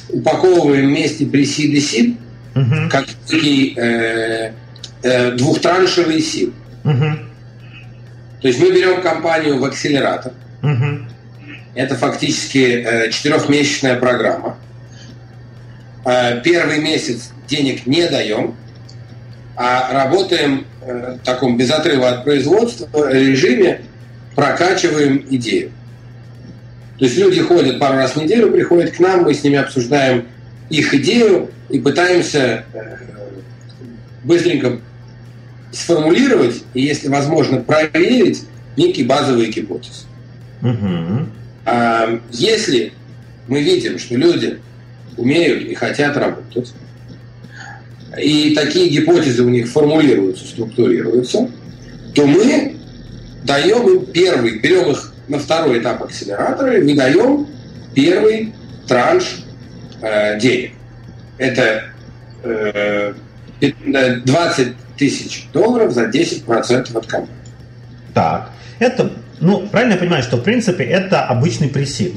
[0.09, 2.17] упаковываем вместе пресид и сид,
[2.55, 2.89] угу.
[2.91, 4.51] как такие э,
[5.03, 6.53] э, двухтраншевый сид.
[6.83, 7.05] Угу.
[8.41, 10.33] То есть мы берем компанию в акселератор.
[10.63, 11.07] Угу.
[11.75, 14.57] Это фактически э, четырехмесячная программа.
[16.05, 18.55] Э, первый месяц денег не даем,
[19.55, 23.81] а работаем э, в таком без отрыва от производства режиме
[24.35, 25.71] прокачиваем идею.
[26.97, 30.27] То есть люди ходят пару раз в неделю, приходят к нам, мы с ними обсуждаем
[30.69, 32.65] их идею и пытаемся
[34.23, 34.79] быстренько
[35.71, 38.43] сформулировать и, если возможно, проверить
[38.77, 40.05] некие базовые гипотезы.
[40.61, 41.27] Угу.
[41.65, 42.93] А если
[43.47, 44.59] мы видим, что люди
[45.17, 46.73] умеют и хотят работать,
[48.19, 51.49] и такие гипотезы у них формулируются, структурируются,
[52.13, 52.75] то мы
[53.43, 57.47] даем им первый, берем их на второй этап акселератора и выдаем
[57.95, 58.53] первый
[58.87, 59.43] транш
[60.01, 60.73] э, денег.
[61.37, 61.85] Это
[62.43, 63.13] э,
[63.61, 67.29] 20 тысяч долларов за 10% от компании.
[68.13, 72.13] Так, это, ну, правильно я понимаю, что в принципе это обычный пресид.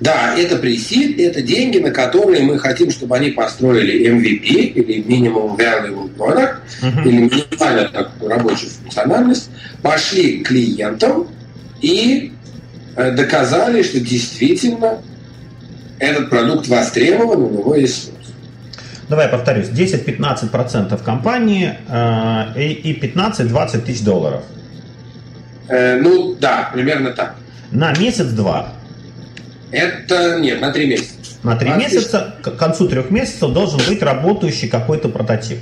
[0.00, 5.56] Да, это пресид, это деньги, на которые мы хотим, чтобы они построили MVP или Minimum
[5.56, 7.02] Valuable Product, uh-huh.
[7.06, 9.48] или минимальную такую рабочую функциональность,
[9.80, 11.28] пошли к клиентам
[11.80, 12.32] и
[12.94, 15.00] э, доказали, что действительно
[15.98, 18.12] этот продукт востребован, у него есть.
[19.08, 24.42] Давай я повторюсь, 10-15% компании э, и 15-20 тысяч долларов.
[25.68, 27.36] Э, ну да, примерно так.
[27.70, 28.72] На месяц-два.
[29.70, 31.14] Это нет, на три месяца.
[31.42, 35.58] На три месяца, к концу трех месяцев должен быть работающий какой-то прототип.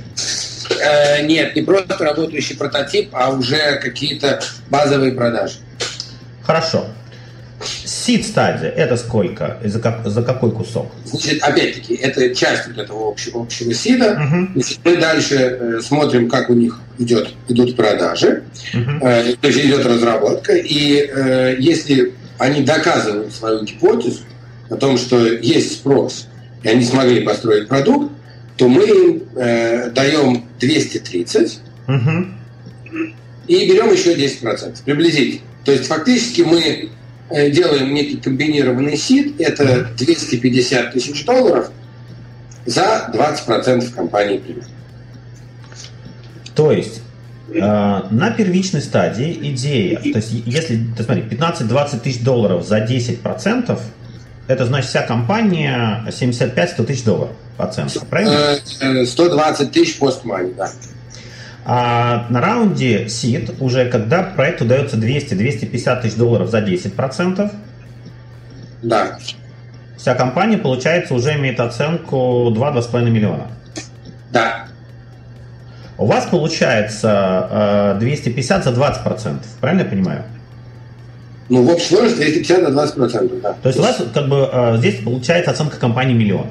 [0.81, 5.55] Э, нет, не просто работающий прототип, а уже какие-то базовые продажи.
[6.43, 6.85] Хорошо.
[7.67, 9.57] Сид стадия это сколько?
[9.63, 10.91] За, как, за какой кусок?
[11.05, 14.51] Значит, опять-таки, это часть вот этого общего, общего сида.
[14.55, 14.77] Uh-huh.
[14.83, 18.99] мы дальше э, смотрим, как у них идет, идут продажи, uh-huh.
[19.01, 20.53] э, то есть идет разработка.
[20.53, 24.21] И э, если они доказывают свою гипотезу
[24.69, 26.27] о том, что есть спрос,
[26.63, 28.11] и они смогли построить продукт,
[28.57, 32.25] то мы им э, даем 230 угу.
[33.47, 35.41] и берем еще 10%, приблизительно.
[35.63, 36.89] То есть фактически мы
[37.29, 41.71] делаем некий комбинированный сид, это 250 тысяч долларов
[42.65, 44.69] за 20% компании примерно.
[46.55, 47.01] То есть
[47.49, 53.79] э, на первичной стадии идея, то есть если, ты смотри, 15-20 тысяч долларов за 10%,
[54.47, 58.57] это значит вся компания 75-100 тысяч долларов по центру, правильно?
[59.05, 60.71] 120 э, тысяч постмани, да.
[61.67, 67.51] А на раунде SID уже когда проекту дается 200-250 тысяч долларов за 10%,
[68.83, 69.17] да.
[69.97, 73.47] вся компания, получается, уже имеет оценку 2-2,5 миллиона.
[74.31, 74.67] Да.
[75.97, 80.23] У вас получается 250 э, за 20%, правильно я понимаю?
[81.49, 83.55] Ну, в общей сложности 250 на 20 процентов, да.
[83.63, 86.47] То есть у вас как бы э, здесь получается оценка компании миллион?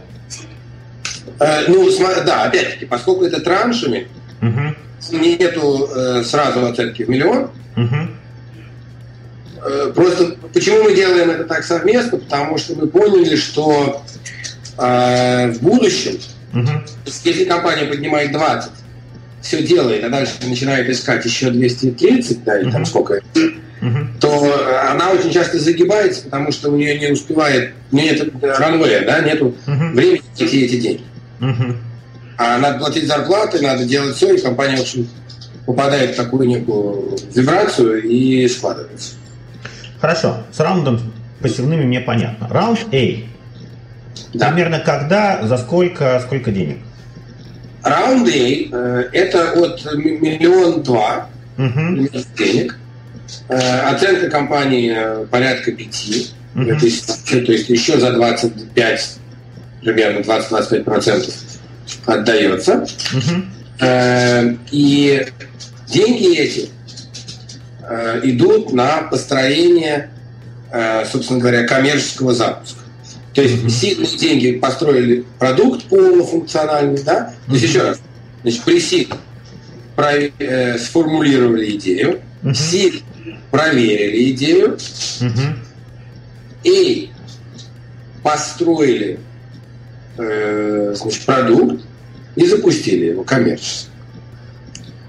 [1.39, 1.89] Э, ну,
[2.27, 4.09] да, опять-таки, поскольку это траншами,
[4.41, 4.75] угу.
[5.11, 7.51] Нету э, сразу оценки в миллион.
[7.77, 7.97] Угу.
[9.65, 12.19] Э, просто почему мы делаем это так совместно?
[12.19, 14.03] Потому что мы поняли, что
[14.79, 16.19] э, в будущем,
[16.53, 16.71] угу.
[17.25, 18.71] если компания поднимает 20,
[19.43, 22.73] все делает, а дальше начинает искать еще 230, да, или угу.
[22.73, 23.21] там сколько
[23.85, 23.99] угу.
[24.21, 29.05] то она очень часто загибается, потому что у нее не успевает, у нее нет ранвея,
[29.05, 29.89] да, нету угу.
[29.93, 31.03] времени найти эти деньги.
[31.41, 31.75] Угу.
[32.37, 35.09] А надо платить зарплаты, надо делать все, и компания, в общем,
[35.67, 39.15] попадает в такую некую вибрацию и складывается.
[40.01, 41.01] Хорошо, с раундом
[41.41, 42.49] пассивными мне понятно.
[42.49, 43.25] Раунд A.
[44.33, 44.49] Да.
[44.49, 46.79] Примерно когда, за сколько, сколько денег?
[47.83, 52.09] Раунд A э, это от миллион два угу.
[52.37, 52.79] денег.
[53.49, 56.29] Э, оценка компании э, порядка пяти.
[56.55, 56.65] Угу.
[56.65, 59.17] То, есть, то есть еще за 25,
[59.83, 61.44] примерно 20-25%
[62.07, 62.87] отдается.
[63.13, 64.59] Угу.
[64.71, 65.27] И
[65.89, 66.69] деньги эти
[68.23, 70.11] идут на построение,
[71.11, 72.85] собственно говоря, коммерческого запуска.
[73.35, 77.35] То есть mm сильные деньги построили продукт полнофункциональный, да?
[77.47, 78.01] То есть еще раз,
[78.43, 79.13] значит, при сид
[79.97, 83.03] э, сформулировали идею, mm сид
[83.51, 84.79] проверили идею,
[85.21, 85.57] mm
[86.63, 87.11] и
[88.23, 89.19] построили э,
[90.17, 91.83] значит, продукт
[92.37, 93.89] и запустили его коммерчески.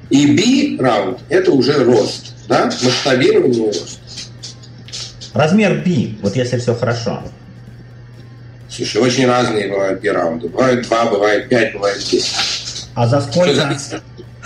[0.10, 0.36] И
[0.78, 2.66] B-раунд– это уже рост, да?
[2.66, 4.00] масштабирование и рост.
[5.34, 7.24] Размер B, вот если все хорошо,
[8.76, 10.50] Слушай, очень разные бывают раунды.
[10.50, 12.88] Бывают два, бывает пять, бывает десять.
[12.94, 13.54] А за сколько?
[13.54, 14.02] зависит,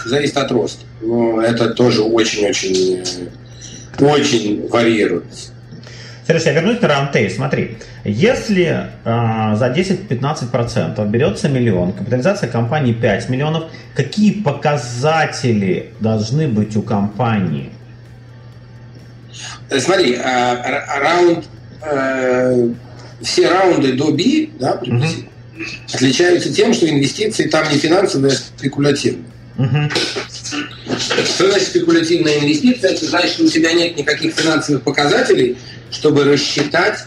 [0.06, 0.86] зависит от роста.
[1.02, 3.30] Но это тоже очень-очень
[4.00, 5.52] очень варьируется.
[6.28, 7.32] Сереж, я вернусь на раундтейл.
[7.32, 16.75] Смотри, если э, за 10-15% берется миллион, капитализация компании 5 миллионов, какие показатели должны быть
[16.77, 17.71] у компании?
[19.77, 21.45] Смотри, э, раунд
[21.81, 22.69] э,
[23.21, 25.65] все раунды до B, да, приблизительно, угу.
[25.93, 29.25] отличаются тем, что инвестиции там не финансовые, а спекулятивные.
[29.57, 29.89] Угу.
[30.97, 32.91] Что значит спекулятивная инвестиция?
[32.91, 35.57] Это значит, что у тебя нет никаких финансовых показателей,
[35.91, 37.05] чтобы рассчитать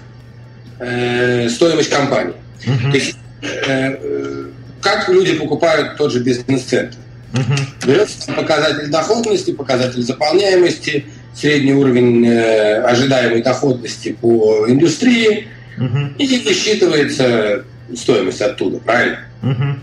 [0.82, 2.34] э, стоимость компании.
[2.66, 2.90] Угу.
[2.90, 4.46] То есть, э,
[4.80, 6.96] как люди покупают тот же бизнес-центр?
[7.32, 7.86] Угу.
[7.86, 15.98] Берется показатель доходности, показатель заполняемости, средний уровень э, ожидаемой доходности по индустрии– Угу.
[16.18, 17.64] И высчитывается
[17.94, 19.18] стоимость оттуда, правильно?
[19.42, 19.78] Угу.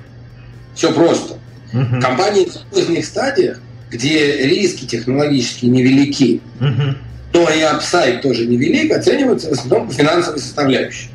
[0.75, 1.35] Все просто.
[1.73, 2.01] Угу.
[2.01, 3.59] Компании в поздних стадиях,
[3.89, 6.95] где риски технологически невелики, угу.
[7.33, 11.09] Но и upside тоже невелик, оцениваются в основном по финансовой составляющей.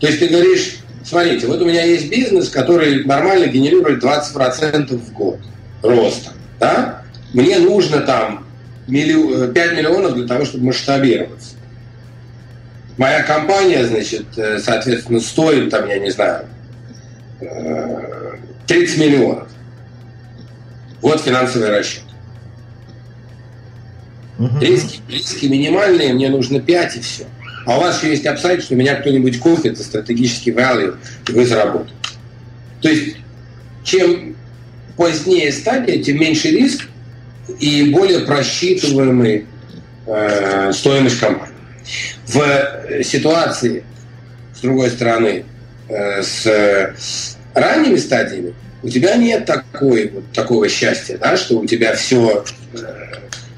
[0.00, 5.12] То есть ты говоришь, смотрите, вот у меня есть бизнес, который нормально генерирует 20% в
[5.12, 5.38] год
[5.82, 6.32] роста.
[6.58, 7.02] Да?
[7.32, 8.46] Мне нужно там
[8.86, 11.56] 5 миллионов для того, чтобы масштабироваться.
[12.96, 16.46] Моя компания, значит, э, соответственно, стоит, там, я не знаю,
[18.66, 19.48] 30 э, миллионов.
[21.02, 22.05] Вот финансовый расчет.
[24.38, 24.60] Угу.
[24.60, 27.24] Риски, риски минимальные, мне нужно 5 и все.
[27.66, 30.96] А у вас еще есть апсайд, что меня кто-нибудь купит, это стратегический value,
[31.28, 31.94] и вы заработаете.
[32.80, 33.16] То есть,
[33.82, 34.36] чем
[34.96, 36.86] позднее стадия, тем меньше риск
[37.58, 39.46] и более просчитываемый
[40.06, 41.54] э, стоимость компании
[42.26, 43.84] в ситуации,
[44.54, 45.44] с другой стороны,
[45.88, 51.94] э, с ранними стадиями, у тебя нет такой, вот, такого счастья, да, что у тебя
[51.94, 52.44] все
[52.74, 52.78] э,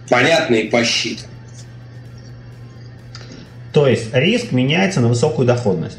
[0.09, 1.29] понятно и посчитано.
[3.73, 5.99] То есть риск меняется на высокую доходность?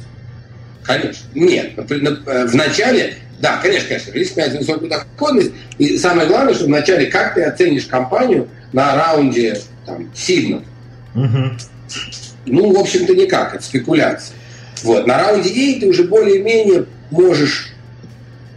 [0.84, 1.28] Конечно.
[1.36, 1.74] Нет.
[1.78, 5.52] Э, в начале, да, конечно, конечно, риск меняется на высокую доходность.
[5.78, 10.64] И самое главное, что вначале как ты оценишь компанию на раунде там, сигнал.
[11.16, 11.58] Угу.
[12.48, 14.36] Ну, в общем-то, никак, это спекуляция.
[14.84, 15.06] Вот.
[15.08, 17.74] На раунде A ты уже более-менее можешь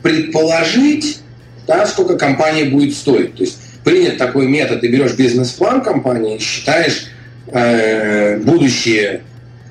[0.03, 1.21] предположить,
[1.67, 3.37] да, сколько компания будет стоить.
[3.37, 7.07] То есть принят такой метод, ты берешь бизнес-план компании, считаешь
[7.49, 9.23] э, будущие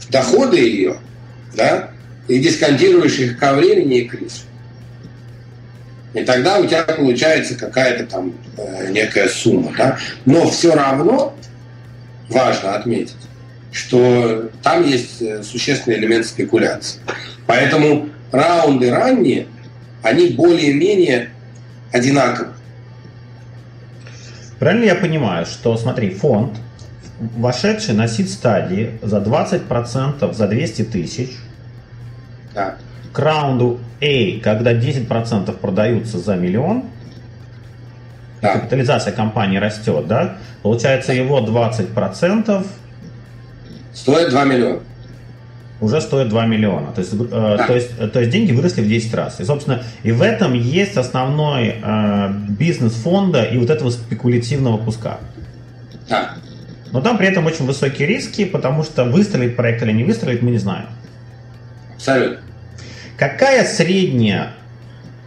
[0.10, 0.98] доходы ее,
[1.56, 1.92] да,
[2.28, 4.48] и дисконтируешь их ко времени и к риску.
[6.14, 9.74] И тогда у тебя получается какая-то там э, некая сумма.
[9.78, 9.98] Да?
[10.26, 11.34] Но все равно
[12.30, 13.16] важно отметить,
[13.72, 17.00] что там есть э, существенный элемент спекуляции.
[17.48, 19.48] Поэтому раунды ранние,
[20.04, 21.30] они более-менее
[21.94, 22.52] одинаковы.
[24.62, 26.60] Правильно я понимаю, что, смотри, фонд
[27.20, 31.32] вошедший на сид стадии за 20% за 200 тысяч.
[32.54, 32.76] Да.
[33.12, 36.84] К раунду A, когда 10% продаются за миллион,
[38.40, 38.54] да.
[38.54, 40.38] капитализация компании растет, да?
[40.62, 42.68] Получается его 20%
[43.96, 44.80] стоит 2 миллиона.
[45.82, 46.92] Уже стоит 2 миллиона.
[46.92, 47.66] То есть, э, да.
[47.66, 49.40] то, есть, то есть деньги выросли в 10 раз.
[49.40, 55.18] И, собственно, и в этом есть основной э, бизнес фонда и вот этого спекулятивного куска.
[56.08, 56.36] Да.
[56.92, 60.52] Но там при этом очень высокие риски, потому что выстрелит проект или не выстрелит, мы
[60.52, 60.86] не знаем.
[61.96, 62.40] Абсолютно.
[63.18, 64.54] Какая средняя,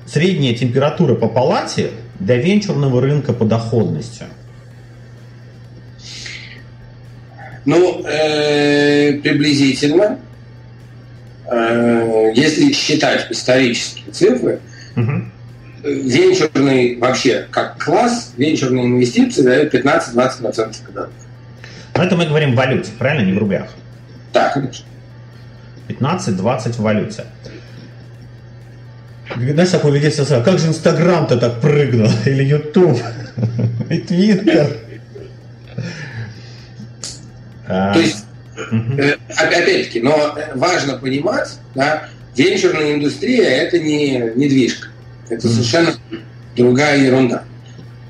[0.07, 1.91] средняя температура по палате
[2.21, 4.25] для венчурного рынка по доходности?
[7.65, 10.17] Ну, э, приблизительно, э,
[11.51, 14.61] если считать исторические цифры,
[14.97, 15.25] угу.
[15.83, 21.11] венчурный вообще как класс, венчурные инвестиции дают 15-20% годовых.
[21.97, 23.69] Но это мы говорим в валюте, правильно, не в рублях?
[24.33, 24.85] Да, конечно.
[25.89, 27.25] 15-20 в валюте.
[29.37, 32.09] Знаешь, такой людей сказал, как же Инстаграм-то так прыгнул?
[32.25, 32.99] Или Ютуб?
[33.91, 34.77] И Твиттер?
[37.67, 38.24] То есть,
[38.57, 44.89] э, опять-таки, но важно понимать, да, венчурная индустрия– это не недвижка.
[45.29, 45.95] Это совершенно
[46.57, 47.45] другая ерунда.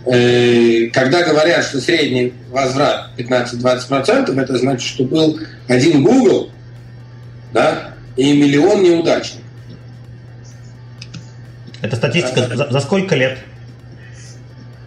[0.07, 6.51] Э, когда говорят, что средний возврат 15-20%, это значит, что был один Google
[7.53, 9.43] да, и миллион неудачников.
[11.81, 13.39] Это статистика а, за, за сколько лет?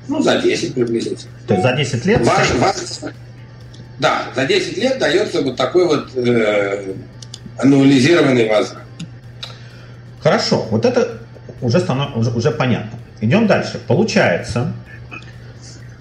[0.08, 1.32] Ну, за 10 приблизительно.
[1.48, 2.26] То есть за 10 лет?
[2.26, 2.76] Важ, важ,
[4.00, 6.94] да, за 10 лет дается вот такой вот э,
[7.58, 8.84] аннулизированный возврат.
[10.22, 11.20] Хорошо, вот это
[11.62, 12.16] уже, станов...
[12.16, 13.00] уже, уже понятно.
[13.22, 13.80] Идем дальше.
[13.88, 14.74] Получается,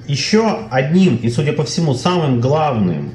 [0.06, 3.14] еще одним и, судя по всему, самым главным,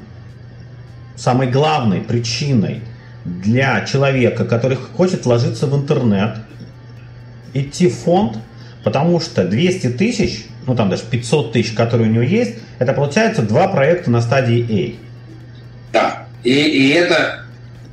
[1.16, 2.82] самой главной причиной
[3.24, 6.38] для человека, который хочет вложиться в интернет,
[7.54, 8.38] идти в фонд,
[8.82, 13.42] потому что 200 тысяч, ну там даже 500 тысяч, которые у него есть, это получается
[13.42, 15.92] два проекта на стадии A.
[15.92, 17.44] Да, и, и это...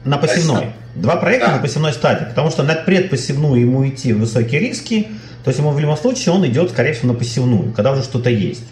[0.06, 0.74] На посевной.
[0.96, 1.56] Два проекта да.
[1.58, 5.08] на посевной стадии, потому что на предпосевную ему идти в высокие риски,
[5.44, 8.30] то есть ему в любом случае он идет, скорее всего, на посевную, когда уже что-то
[8.30, 8.66] есть.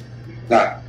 [0.49, 0.81] Да.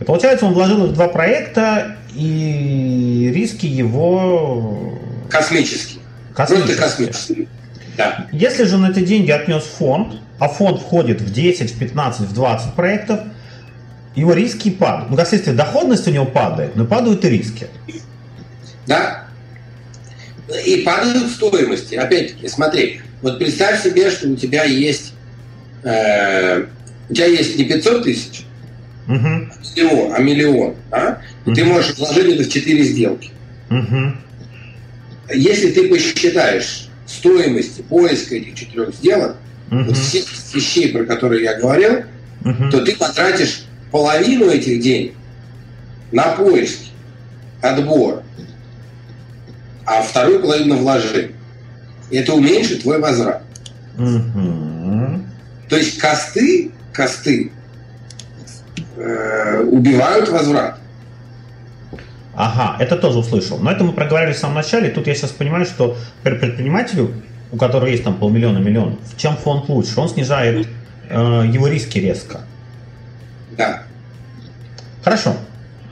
[0.00, 4.98] И получается, он вложил в два проекта, и риски его...
[5.28, 6.00] Космические.
[6.34, 6.76] Космические.
[6.76, 7.48] Просто космические.
[7.96, 8.26] Да.
[8.32, 12.34] Если же на эти деньги отнес фонд, а фонд входит в 10, в 15, в
[12.34, 13.20] 20 проектов,
[14.14, 15.10] его риски падают.
[15.10, 17.66] Ну, как следствие, доходность у него падает, но падают и риски.
[18.86, 19.24] Да.
[20.64, 21.94] И падают стоимости.
[21.94, 25.14] Опять-таки, смотри, вот представь себе, что у тебя есть
[25.82, 26.66] э,
[27.08, 28.44] у тебя есть не 500 тысяч,
[29.06, 29.16] угу.
[29.76, 30.74] миллион, а миллион.
[30.90, 31.22] Да?
[31.46, 31.54] Угу.
[31.54, 33.30] Ты можешь вложить это в 4 сделки.
[33.70, 34.12] Угу.
[35.34, 39.36] Если ты посчитаешь стоимости поиска этих четырех сделок,
[39.74, 39.84] угу.
[39.84, 42.04] вот всех вещей, про которые я говорил,
[42.44, 42.70] угу.
[42.70, 45.14] то ты потратишь половину этих денег
[46.12, 46.90] на поиски,
[47.60, 48.22] отбор,
[49.86, 51.32] а вторую половину на вложение.
[52.10, 53.42] И это уменьшит твой возврат.
[53.98, 55.20] Угу.
[55.68, 57.50] То есть косты, косты
[58.96, 60.78] э, убивают возврат.
[62.36, 63.58] Ага, это тоже услышал.
[63.58, 64.90] Но это мы проговорили в самом начале.
[64.90, 67.14] Тут я сейчас понимаю, что предпринимателю,
[67.54, 70.00] у которого есть там полмиллиона, миллион, чем фонд лучше?
[70.00, 70.66] Он снижает
[71.08, 72.40] э, его риски резко.
[73.56, 73.84] Да.
[75.04, 75.36] Хорошо.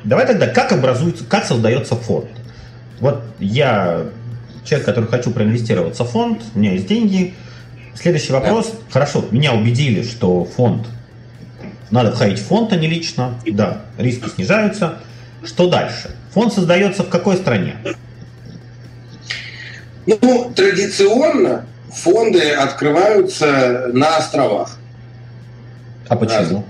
[0.02, 2.26] Давай тогда, как образуется, как создается фонд?
[2.98, 4.06] Вот я
[4.64, 7.34] человек, который хочу проинвестироваться в фонд, у меня есть деньги.
[7.94, 8.72] Следующий вопрос.
[8.72, 8.78] Да.
[8.90, 10.88] Хорошо, меня убедили, что фонд
[11.92, 13.34] надо входить в фонд, а не лично.
[13.46, 14.98] Да, риски снижаются.
[15.44, 16.10] Что дальше?
[16.32, 17.76] Фонд создается в какой стране?
[20.06, 24.78] Ну, традиционно фонды открываются на островах.
[26.08, 26.64] А почему?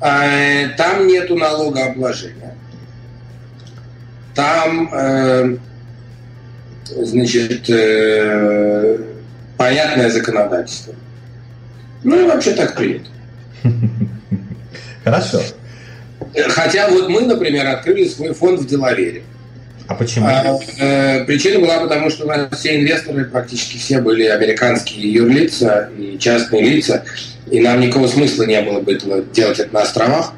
[0.00, 2.54] А, там нету налогообложения.
[4.34, 5.56] Там, э,
[6.90, 8.98] значит, э,
[9.56, 10.94] понятное законодательство.
[12.04, 13.10] Ну и вообще так принято.
[15.04, 15.40] Хорошо.
[16.50, 19.24] Хотя вот мы, например, открыли свой фонд в Делавере.
[19.88, 20.26] А почему?
[20.26, 25.88] А, э, причина была потому, что у нас все инвесторы, практически все были американские юрлица
[25.98, 27.04] и частные лица,
[27.50, 30.34] и нам никакого смысла не было бы этого, делать это на островах.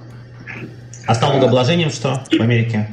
[1.04, 2.88] А с налогообложением что в Америке?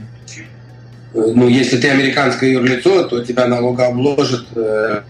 [1.13, 5.01] Ну, если ты американское юрлицо, то тебя налогообложат э,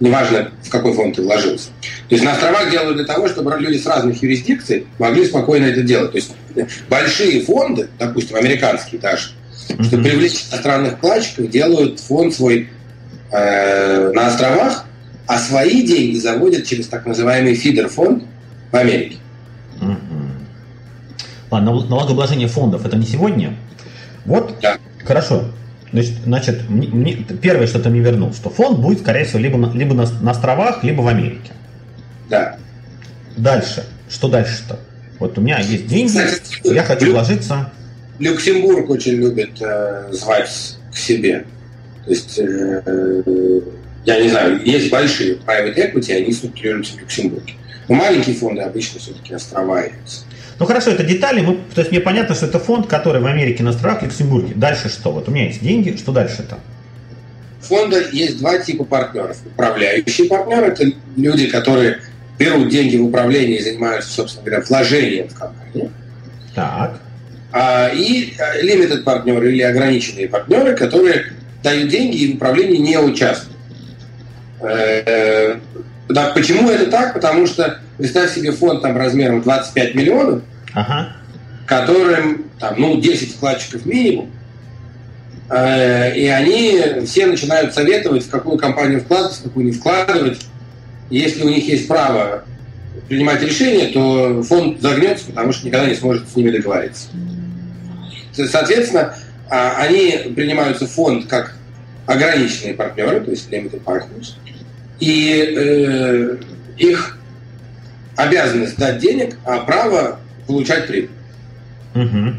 [0.00, 1.70] неважно, в какой фонд ты вложился.
[2.08, 5.82] То есть на островах делают для того, чтобы люди с разных юрисдикций могли спокойно это
[5.82, 6.12] делать.
[6.12, 6.32] То есть
[6.88, 9.30] большие фонды, допустим, американские даже,
[9.68, 12.68] чтобы привлечь иностранных вкладчиков, делают фонд свой
[13.32, 14.86] э, на островах,
[15.26, 18.24] а свои деньги заводят через так называемый фидер-фонд
[18.70, 19.18] в Америке.
[21.50, 23.56] Ладно, налогообложение фондов это не сегодня?
[24.24, 24.78] Вот, да.
[25.04, 25.44] хорошо.
[25.92, 29.56] Значит, значит мне, мне, первое, что ты мне вернул, что фонд будет, скорее всего, либо,
[29.56, 31.52] на, либо на, на островах, либо в Америке.
[32.28, 32.56] Да.
[33.36, 33.86] Дальше.
[34.08, 34.78] Что дальше-то?
[35.18, 37.70] Вот у меня есть деньги, Кстати, я хочу вложиться.
[38.18, 41.44] Люксембург очень любит э, звать к себе.
[42.04, 43.60] То есть, э,
[44.04, 47.54] я не знаю, есть большие private equity, они структурируются в Люксембурге.
[47.88, 50.24] Но маленькие фонды обычно все-таки острова являются.
[50.58, 51.40] Ну хорошо, это детали.
[51.42, 54.54] Мы, то есть мне понятно, что это фонд, который в Америке на островах, в Люксембурге.
[54.54, 55.12] Дальше что?
[55.12, 56.58] Вот у меня есть деньги, что дальше-то?
[57.66, 59.36] фонда есть два типа партнеров.
[59.44, 60.84] Управляющие партнеры– это
[61.16, 61.98] люди, которые
[62.38, 65.90] берут деньги в управление и занимаются, собственно говоря, вложением в компанию.
[66.54, 67.00] Так.
[67.58, 71.32] А, и э, limited партнеры или ограниченные партнеры, которые
[71.62, 73.56] дают деньги и в управлении не участвуют.
[74.60, 75.56] Э,
[76.06, 77.14] да, почему это так?
[77.14, 80.42] Потому что представь себе фонд там размером 25 миллионов,
[80.74, 81.16] ага.
[81.64, 84.30] которым там, ну, 10 вкладчиков минимум,
[85.48, 90.42] э, и они все начинают советовать, в какую компанию вкладывать, в какую не вкладывать.
[91.08, 92.44] если у них есть право
[93.08, 97.08] принимать решения, то фонд загнется, потому что никогда не сможет с ними договориться.
[98.36, 99.14] Соответственно,
[99.48, 101.56] а, они принимаются в фонд как
[102.06, 104.34] ограниченные партнеры, то есть limited partners,
[105.00, 106.36] и э,
[106.78, 107.18] их
[108.16, 111.10] обязанность дать денег, а право получать прибыль.
[111.94, 112.34] Угу.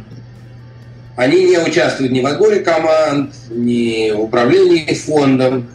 [1.17, 5.67] Они не участвуют ни в отборе команд, ни в управлении фондом,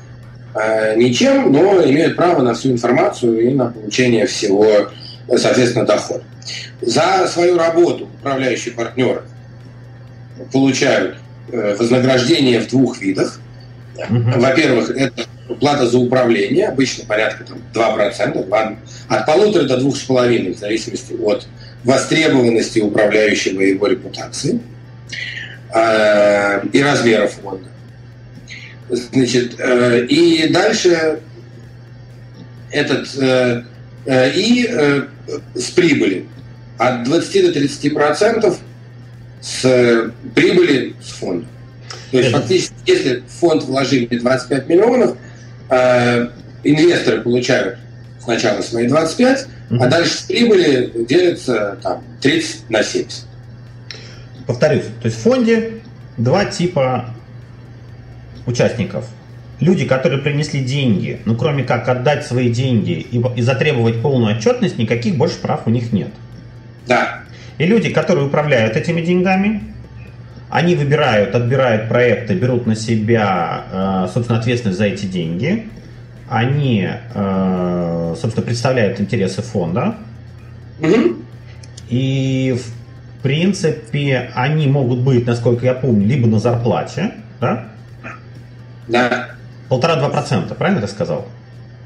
[0.55, 4.91] э, ничем, но имеют право на всю информацию и на получение всего,
[5.37, 6.25] соответственно, дохода.
[6.81, 9.23] За свою работу управляющие партнеры
[10.51, 11.19] получают
[11.51, 13.41] э, вознаграждение в двух видах.
[13.97, 14.41] Угу.
[14.41, 15.27] Во-первых, это
[15.61, 18.77] плата за управление, обычно порядка там, 2%, 2,
[19.09, 21.47] от полутора до двух с половиной, в зависимости от
[21.85, 24.61] востребованности управляющего и его репутации
[25.75, 27.69] э, и размера фонда.
[28.89, 31.21] Значит, э, и дальше
[32.71, 33.65] этот э,
[34.07, 34.69] и
[35.55, 36.27] с прибыли
[36.77, 38.59] от 20 до 30 процентов
[39.43, 41.47] с прибыли с фонда.
[42.11, 45.17] То есть фактически, если фонд вложили 25 миллионов,
[45.69, 46.29] э,
[46.63, 47.79] инвесторы получают
[48.23, 49.79] сначала свои 25, mm-hmm.
[49.81, 53.27] а дальше с прибыли делятся там 30 на 70.
[54.47, 55.81] Повторюсь, то есть в фонде
[56.17, 57.15] два типа
[58.47, 59.07] участников.
[59.61, 64.79] Люди, которые принесли деньги, ну кроме как отдать свои деньги и, и затребовать полную отчетность,
[64.79, 66.11] никаких больше прав у них нет.
[66.87, 67.22] Да.
[67.59, 69.63] И люди, которые управляют этими деньгами,
[70.51, 75.69] они выбирают, отбирают проекты, берут на себя, э, собственно, ответственность за эти деньги.
[76.29, 79.95] Они, э, собственно, представляют интересы фонда.
[80.81, 81.17] Угу.
[81.89, 87.69] И, в принципе, они могут быть, насколько я помню, либо на зарплате, да?
[88.89, 89.31] Да.
[89.69, 91.29] Полтора-два процента, правильно я сказал?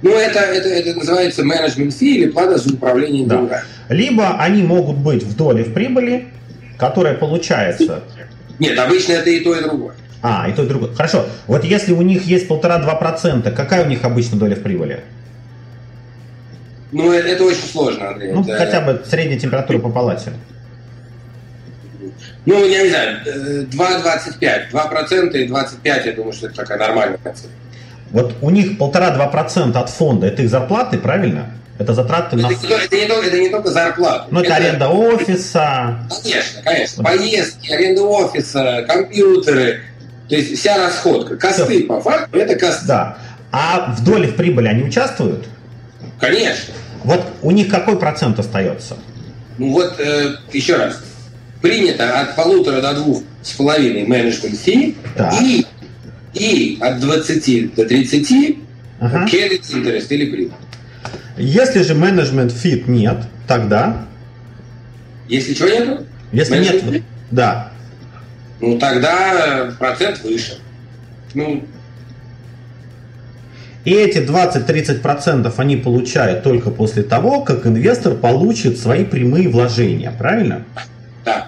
[0.03, 3.37] Ну, это, это, это называется менеджмент фи или плата за управление да.
[3.37, 3.65] деньгами.
[3.89, 6.27] Либо они могут быть в доле в прибыли,
[6.79, 8.03] которая получается
[8.59, 9.95] нет, обычно это и то, и другое.
[10.23, 10.95] А, и то, и другое.
[10.95, 11.27] Хорошо.
[11.47, 15.01] Вот если у них есть полтора-два процента, какая у них обычно доля в прибыли?
[16.93, 18.33] Ну, это очень сложно, Андрей.
[18.33, 18.57] Ну, это...
[18.57, 20.33] хотя бы средняя температура по палате.
[22.47, 23.19] Ну, я не знаю,
[23.71, 24.71] 2,25.
[24.73, 27.51] 2% и 25, я думаю, что это такая нормальная цифра.
[28.17, 31.51] Вот у них полтора-два процента от фонда, это их зарплаты, правильно?
[31.79, 32.47] Это затраты на...
[32.47, 34.27] Это, это, не, только, это не только зарплата.
[34.31, 35.99] Ну, это, это аренда офиса.
[36.23, 37.05] Конечно, конечно.
[37.05, 39.83] Поездки, аренда офиса, компьютеры.
[40.31, 41.37] То есть вся расходка.
[41.37, 41.81] Косты, Все.
[41.83, 42.87] по факту, это косты.
[42.87, 43.19] Да.
[43.53, 45.45] А в доле в прибыли они участвуют?
[46.19, 46.73] Конечно.
[47.05, 48.97] Вот у них какой процент остается?
[49.59, 51.03] Ну вот, э, еще раз.
[51.61, 54.97] Принято от полутора до двух с половиной management fee
[55.43, 55.67] и,
[56.37, 58.59] и от 20 до 30
[59.01, 59.25] ага.
[59.27, 60.53] carried interest или прибыль.
[61.37, 64.07] Если же management fee нет, тогда...
[65.29, 66.07] Если чего нету?
[66.33, 67.03] Если нет, fit?
[67.31, 67.73] да.
[68.61, 70.59] Ну, тогда процент выше.
[71.35, 71.65] Ну,
[73.87, 80.65] и эти 20-30% они получают только после того, как инвестор получит свои прямые вложения, правильно?
[81.25, 81.47] Да.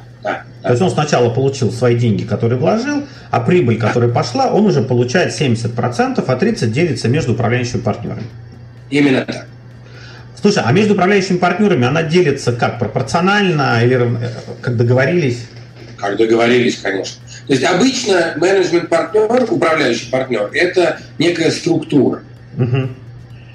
[0.62, 4.82] То есть он сначала получил свои деньги, которые вложил, а прибыль, которая пошла, он уже
[4.82, 5.72] получает 70%,
[6.26, 8.24] а 30% делится между управляющими партнерами.
[8.90, 9.46] Именно так.
[10.40, 12.78] Слушай, а между управляющими партнерами она делится как?
[12.78, 14.28] Пропорционально или э,
[14.60, 15.46] как договорились?
[15.96, 17.20] Как договорились, конечно.
[17.46, 22.22] То есть обычно менеджмент-партнер, управляющий партнер, это некая структура.
[22.56, 22.88] Угу.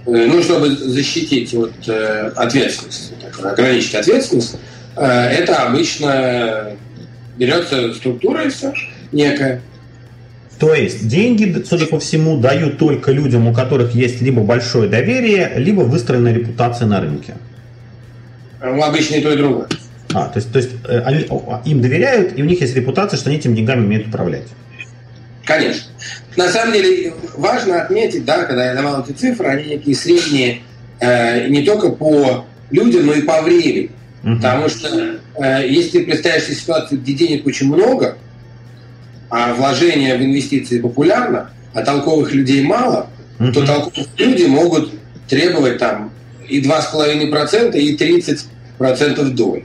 [0.05, 4.57] Ну, чтобы защитить от э, ответственности, так, ограничить ответственность,
[4.95, 6.73] это обычно
[7.38, 8.73] берется структура и все,
[9.11, 9.61] некая.
[10.59, 15.53] То есть деньги, судя по всему, дают только людям, у которых есть либо большое доверие,
[15.57, 17.34] либо выстроенная репутация на рынке.
[18.61, 19.67] Ну, обычно и то, и другое.
[20.13, 21.27] А, то есть, то есть э, они,
[21.65, 24.47] им доверяют, и у них есть репутация, что они этими деньгами умеют управлять.
[25.43, 25.91] Конечно.
[26.38, 30.61] На самом деле важно отметить, да, когда я давал эти цифры, они некие средние
[30.99, 33.89] э, не только по людям, но и по времени.
[34.24, 34.36] Угу.
[34.38, 38.17] Потому что э, если ты представишь себе ситуацию, где денег очень много,
[39.30, 43.09] а вложение в инвестиции популярно, а толковых людей мало,
[43.39, 43.51] угу.
[43.51, 44.91] то толковые люди могут
[45.28, 46.11] требовать там
[46.47, 49.63] и 2,5%, и 30% доль.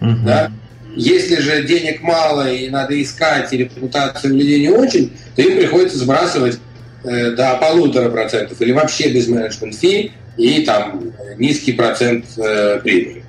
[0.00, 0.10] Угу.
[0.24, 0.52] Да?
[0.96, 5.58] Если же денег мало и надо искать, и репутация у людей не очень, то им
[5.58, 6.58] приходится сбрасывать
[7.04, 13.22] э, до полутора процентов или вообще без менеджмент фи и там низкий процент э, прибыли.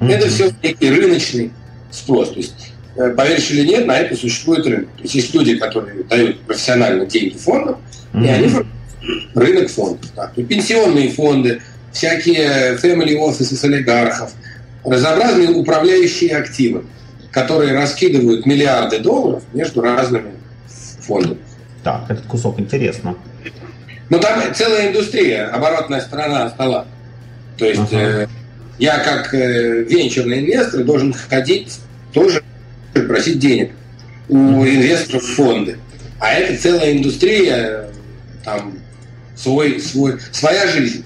[0.00, 0.12] Mm-hmm.
[0.12, 1.52] Это все некий рыночный
[1.90, 2.30] спрос.
[2.30, 4.88] То есть, э, поверишь или нет, на это существует рынок.
[4.96, 7.76] То есть есть люди, которые дают профессионально деньги фондам,
[8.12, 8.24] mm-hmm.
[8.24, 8.52] и они
[9.34, 10.10] рынок фондов.
[10.14, 10.32] Так.
[10.36, 14.32] И пенсионные фонды, всякие family offices олигархов–
[14.84, 16.84] разнообразные управляющие активы,
[17.30, 20.32] которые раскидывают миллиарды долларов между разными
[21.00, 21.38] фондами.
[21.84, 23.16] Так, этот кусок интересно.
[24.10, 26.86] Ну, там целая индустрия, оборотная сторона стола.
[27.56, 28.28] То есть ага.
[28.78, 31.78] Я как э, венчурный инвестор должен ходить
[32.12, 32.42] тоже
[32.92, 33.72] просить денег
[34.28, 35.78] у инвесторов в фонды.
[36.20, 37.90] А это целая индустрия,
[38.44, 38.78] там
[39.36, 41.04] свой, свой, своя жизнь.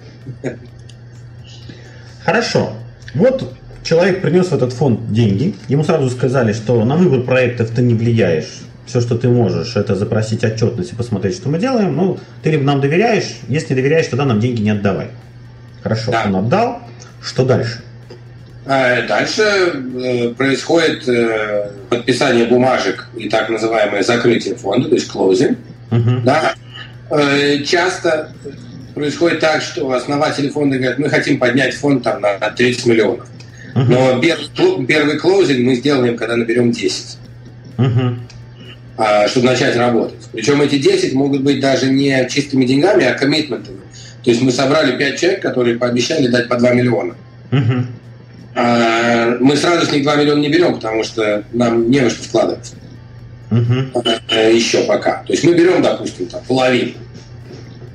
[2.24, 2.74] Хорошо.
[3.14, 7.82] Вот человек принес в этот фонд деньги, ему сразу сказали, что на выбор проектов ты
[7.82, 11.94] не влияешь, все, что ты можешь, это запросить отчетность и посмотреть, что мы делаем.
[11.94, 15.08] Ну, ты либо нам доверяешь, если не доверяешь, тогда нам деньги не отдавай.
[15.82, 16.24] Хорошо, да.
[16.26, 16.82] он отдал.
[17.22, 17.82] Что дальше?
[18.64, 25.56] А, дальше э, происходит э, подписание бумажек и так называемое закрытие фонда, то есть closing.
[25.90, 26.22] Угу.
[26.24, 26.54] Да.
[27.10, 28.32] Э, часто
[28.94, 33.26] происходит так, что основатели фонда говорят, мы хотим поднять фонд там, на 30 миллионов.
[33.74, 33.84] Uh-huh.
[33.88, 37.18] Но первый, первый клоузинг мы сделаем, когда наберем 10.
[37.78, 38.18] Uh-huh.
[38.98, 40.28] А, чтобы начать работать.
[40.32, 43.80] Причем эти 10 могут быть даже не чистыми деньгами, а коммитментами.
[44.22, 47.14] То есть мы собрали 5 человек, которые пообещали дать по 2 миллиона.
[47.50, 47.84] Uh-huh.
[48.54, 52.22] А, мы сразу с них 2 миллиона не берем, потому что нам не во что
[52.22, 52.72] вкладывать.
[53.50, 54.20] Uh-huh.
[54.28, 55.22] А, еще пока.
[55.26, 56.92] То есть мы берем, допустим, там, половину.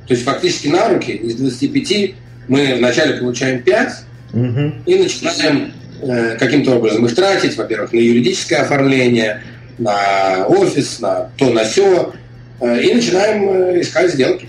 [0.07, 2.15] То есть фактически на руки из 25
[2.47, 3.93] мы вначале получаем 5,
[4.34, 4.73] угу.
[4.86, 9.43] и начинаем э, каким-то образом их тратить, во-первых, на юридическое оформление,
[9.78, 12.13] на офис, на то, на все,
[12.61, 14.47] э, и начинаем э, искать сделки.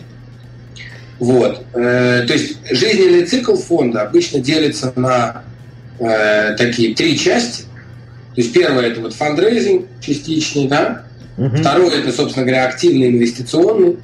[1.19, 1.65] Вот.
[1.75, 5.43] Э, то есть жизненный цикл фонда обычно делится на
[5.99, 7.63] э, такие три части.
[8.35, 11.03] То есть первое это вот фандрейзинг частичный, да.
[11.37, 11.57] Угу.
[11.57, 13.97] Второе это, собственно говоря, активный инвестиционный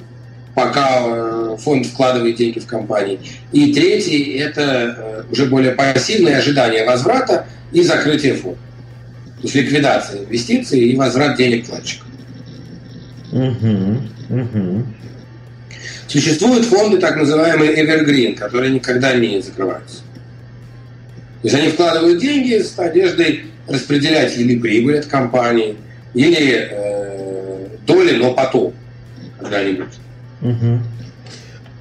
[0.53, 3.19] пока э, фонд вкладывает деньги в компании.
[3.51, 8.57] И третий– это уже более пассивное ожидание возврата и закрытие фонда.
[9.37, 12.07] То есть ликвидация инвестиций и возврат денег вкладчикам.
[13.31, 14.85] Угу, угу.
[16.07, 19.97] Существуют фонды, так называемые evergreen, которые никогда не закрываются.
[21.41, 25.75] То есть они вкладывают деньги с надеждой распределять или прибыль от компании,
[26.13, 28.73] или э, доли, но потом,
[29.39, 29.93] когда-нибудь.
[30.41, 30.79] Угу.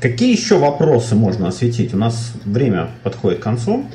[0.01, 1.95] Какие еще вопросы можно осветить?
[1.95, 3.87] У нас время подходит к концу.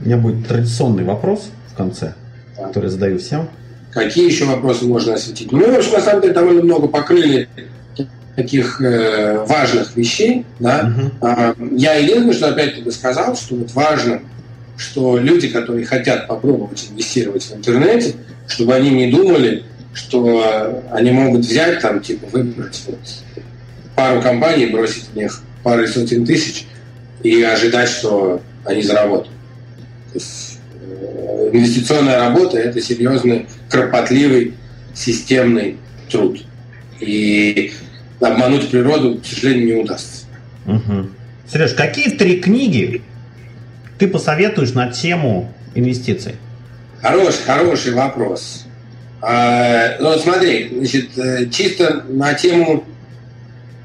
[0.00, 2.14] У меня будет традиционный вопрос в конце,
[2.56, 3.48] который задаю всем.
[3.92, 5.52] Какие еще вопросы можно осветить?
[5.52, 7.48] Мы, в общем, на самом деле довольно много покрыли
[8.36, 10.44] таких э, важных вещей.
[10.58, 10.92] Да?
[11.20, 11.76] Угу.
[11.76, 14.20] Я единственное, что опять бы сказал, что вот важно,
[14.76, 18.14] что люди, которые хотят попробовать инвестировать в интернете,
[18.46, 22.98] чтобы они не думали, что они могут взять там, типа, выбрать вот,
[23.94, 26.66] пару компаний, бросить в них пары сотен тысяч
[27.22, 29.28] и ожидать, что они заработают.
[30.12, 34.54] То есть, э, инвестиционная работа– это серьезный, кропотливый,
[34.94, 35.78] системный
[36.10, 36.44] труд.
[37.00, 37.72] И
[38.20, 40.26] обмануть природу, к сожалению, не удастся.
[40.66, 41.08] Угу.
[41.50, 43.02] Сереж, какие три книги
[43.98, 46.36] ты посоветуешь на тему инвестиций?
[47.02, 48.64] Хороший, хороший вопрос.
[49.20, 52.84] А, ну, смотри, значит, э, чисто на тему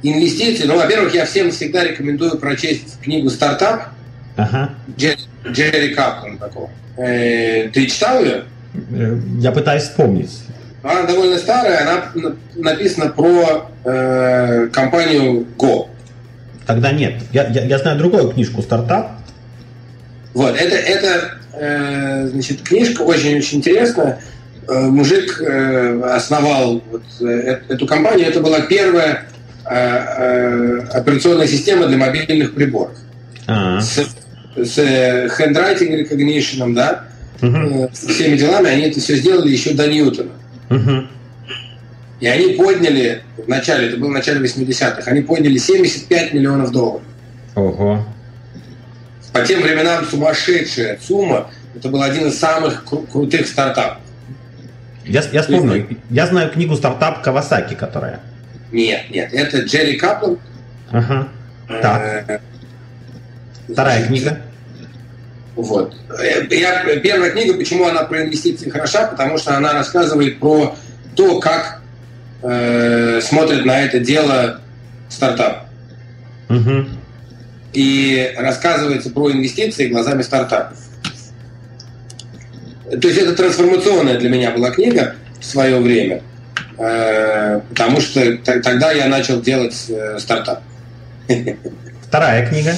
[0.03, 3.89] инвестиций, ну, во-первых, я всем всегда рекомендую прочесть книгу «Стартап»
[4.36, 4.71] ага.
[4.97, 5.17] Джерри,
[5.47, 6.69] Джерри Каплан такого.
[6.97, 8.43] Э, ты читал ее?
[8.91, 10.32] Э, я пытаюсь вспомнить.
[10.82, 15.88] Она довольно старая, она написана про э, компанию Go.
[16.65, 17.21] Тогда нет.
[17.34, 19.11] Я, я, я знаю другую книжку «Стартап».
[20.34, 24.21] Вот, это, это э, значит, книжка очень-очень интересная.
[24.69, 28.27] Э, мужик э, основал вот э, эту компанию.
[28.27, 29.25] Это была первая
[29.65, 32.97] операционная система для мобильных приборов.
[33.45, 33.80] А-а-а.
[33.82, 33.99] С,
[34.55, 37.03] с handwriting recognition, да,
[37.39, 37.88] угу.
[37.93, 38.67] с всеми делами.
[38.67, 40.32] Они это все сделали еще до Ньютона.
[40.70, 41.07] Угу.
[42.20, 47.01] И они подняли в начале, это было в начале 80-х, они подняли 75 миллионов долларов.
[47.55, 48.05] Ого.
[49.32, 51.49] По тем временам сумасшедшая сумма.
[51.76, 54.01] Это был один из самых кру- крутых стартапов.
[55.05, 55.88] Я, я вспомнил.
[56.09, 58.20] Я знаю книгу «Стартап Кавасаки», которая.
[58.72, 59.34] Нет, нет.
[59.34, 60.38] Это Джерри Каплан.
[60.91, 61.28] Ага.
[61.67, 62.30] Так.
[62.30, 62.39] Э,
[63.72, 64.39] Вторая книга.
[65.56, 65.95] Вот.
[66.50, 70.76] Я, первая книга, почему она про инвестиции хороша, потому что она рассказывает про
[71.16, 71.82] то, как
[72.43, 74.62] э, смотрит на это дело
[75.10, 75.66] стартап.
[76.50, 76.86] Угу.
[77.74, 80.78] И рассказывается про инвестиции глазами стартапов.
[82.89, 86.24] То есть это трансформационная для меня была книга в свое время,
[86.78, 90.64] э, потому что тогда я начал делать э, стартап.
[92.02, 92.74] Вторая книга.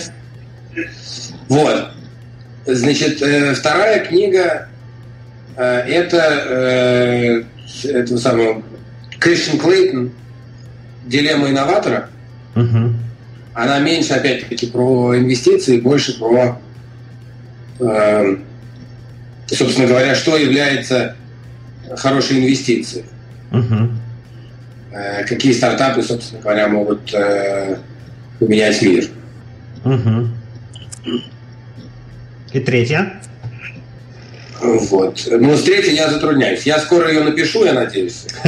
[1.48, 1.92] Вот.
[2.66, 4.68] Значит, э, вторая книга
[5.57, 7.45] это
[7.84, 8.64] этого самого
[9.20, 10.12] Кристиан Клейтон
[11.05, 12.09] «Дилемма инноватора».
[12.55, 12.93] Угу.
[13.53, 16.57] Она меньше, опять-таки, про инвестиции, больше про
[19.47, 21.16] собственно говоря, что является
[21.97, 23.05] хорошей инвестицией.
[23.51, 23.89] Угу.
[25.28, 27.78] Какие стартапы, собственно говоря, могут э,
[28.39, 29.05] поменять мир.
[29.86, 30.28] Угу.
[32.54, 33.22] И третья?
[34.62, 35.28] Вот.
[35.30, 36.64] Ну, с третьей я затрудняюсь.
[36.64, 38.26] Я скоро ее напишу, я надеюсь.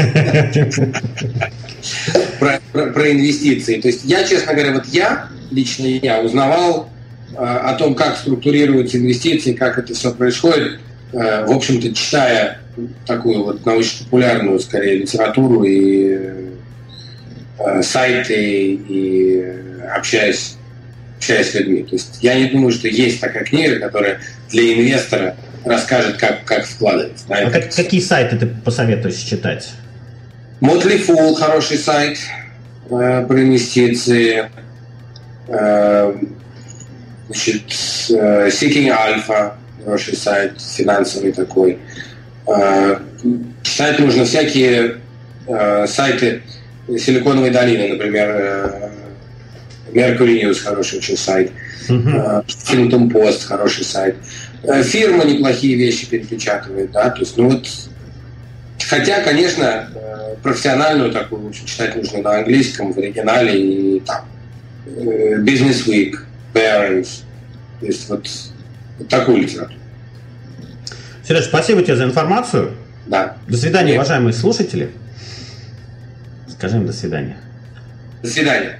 [2.40, 3.82] Про, инвестиции.
[3.82, 6.90] То есть я, честно говоря, вот я, лично я, узнавал
[7.32, 10.80] э, о том, как структурируются инвестиции, как это все происходит
[11.14, 12.60] Э, в общем-то, читая
[13.06, 16.18] такую вот научно-популярную, скорее, литературу и
[17.60, 19.46] э, сайты, и
[19.96, 20.58] общаясь,
[21.24, 21.84] общаясь с людьми.
[21.84, 24.20] То есть я не думаю, что есть такая книга, которая
[24.50, 27.24] для инвестора расскажет, как, как вкладывать.
[27.30, 29.72] А как, какие сайты ты посоветуешь читать?
[30.60, 32.18] Motley Fool хороший сайт
[32.90, 34.50] э, про инвестиции.
[35.48, 36.14] Э,
[37.28, 37.64] значит,
[38.10, 39.54] э, Seeking Alpha
[39.84, 41.78] хороший сайт, финансовый такой.
[42.46, 43.02] А,
[43.64, 44.98] читать нужно всякие
[45.48, 46.42] а, сайты
[46.88, 48.90] Силиконовой долины, например, э,
[49.94, 51.52] Mercury News хороший очень сайт,
[51.88, 54.16] Huffington Post хороший сайт.
[54.64, 57.68] Э, фирма неплохие вещи перепечатывает, да, то есть, ну вот,
[58.88, 64.26] хотя, конечно, э, профессиональную такую лучше читать нужно на английском, в оригинале и там
[64.86, 66.16] Business Week,
[66.54, 67.24] Barron's,
[67.80, 68.30] то есть вот
[69.10, 69.80] такую литературу.
[71.28, 72.72] Сереж, спасибо тебе за информацию.
[73.08, 73.38] Да.
[73.48, 73.98] До свидания, Нет.
[73.98, 74.92] уважаемые слушатели.
[76.48, 77.38] Скажем до свидания.
[78.22, 78.80] До свидания.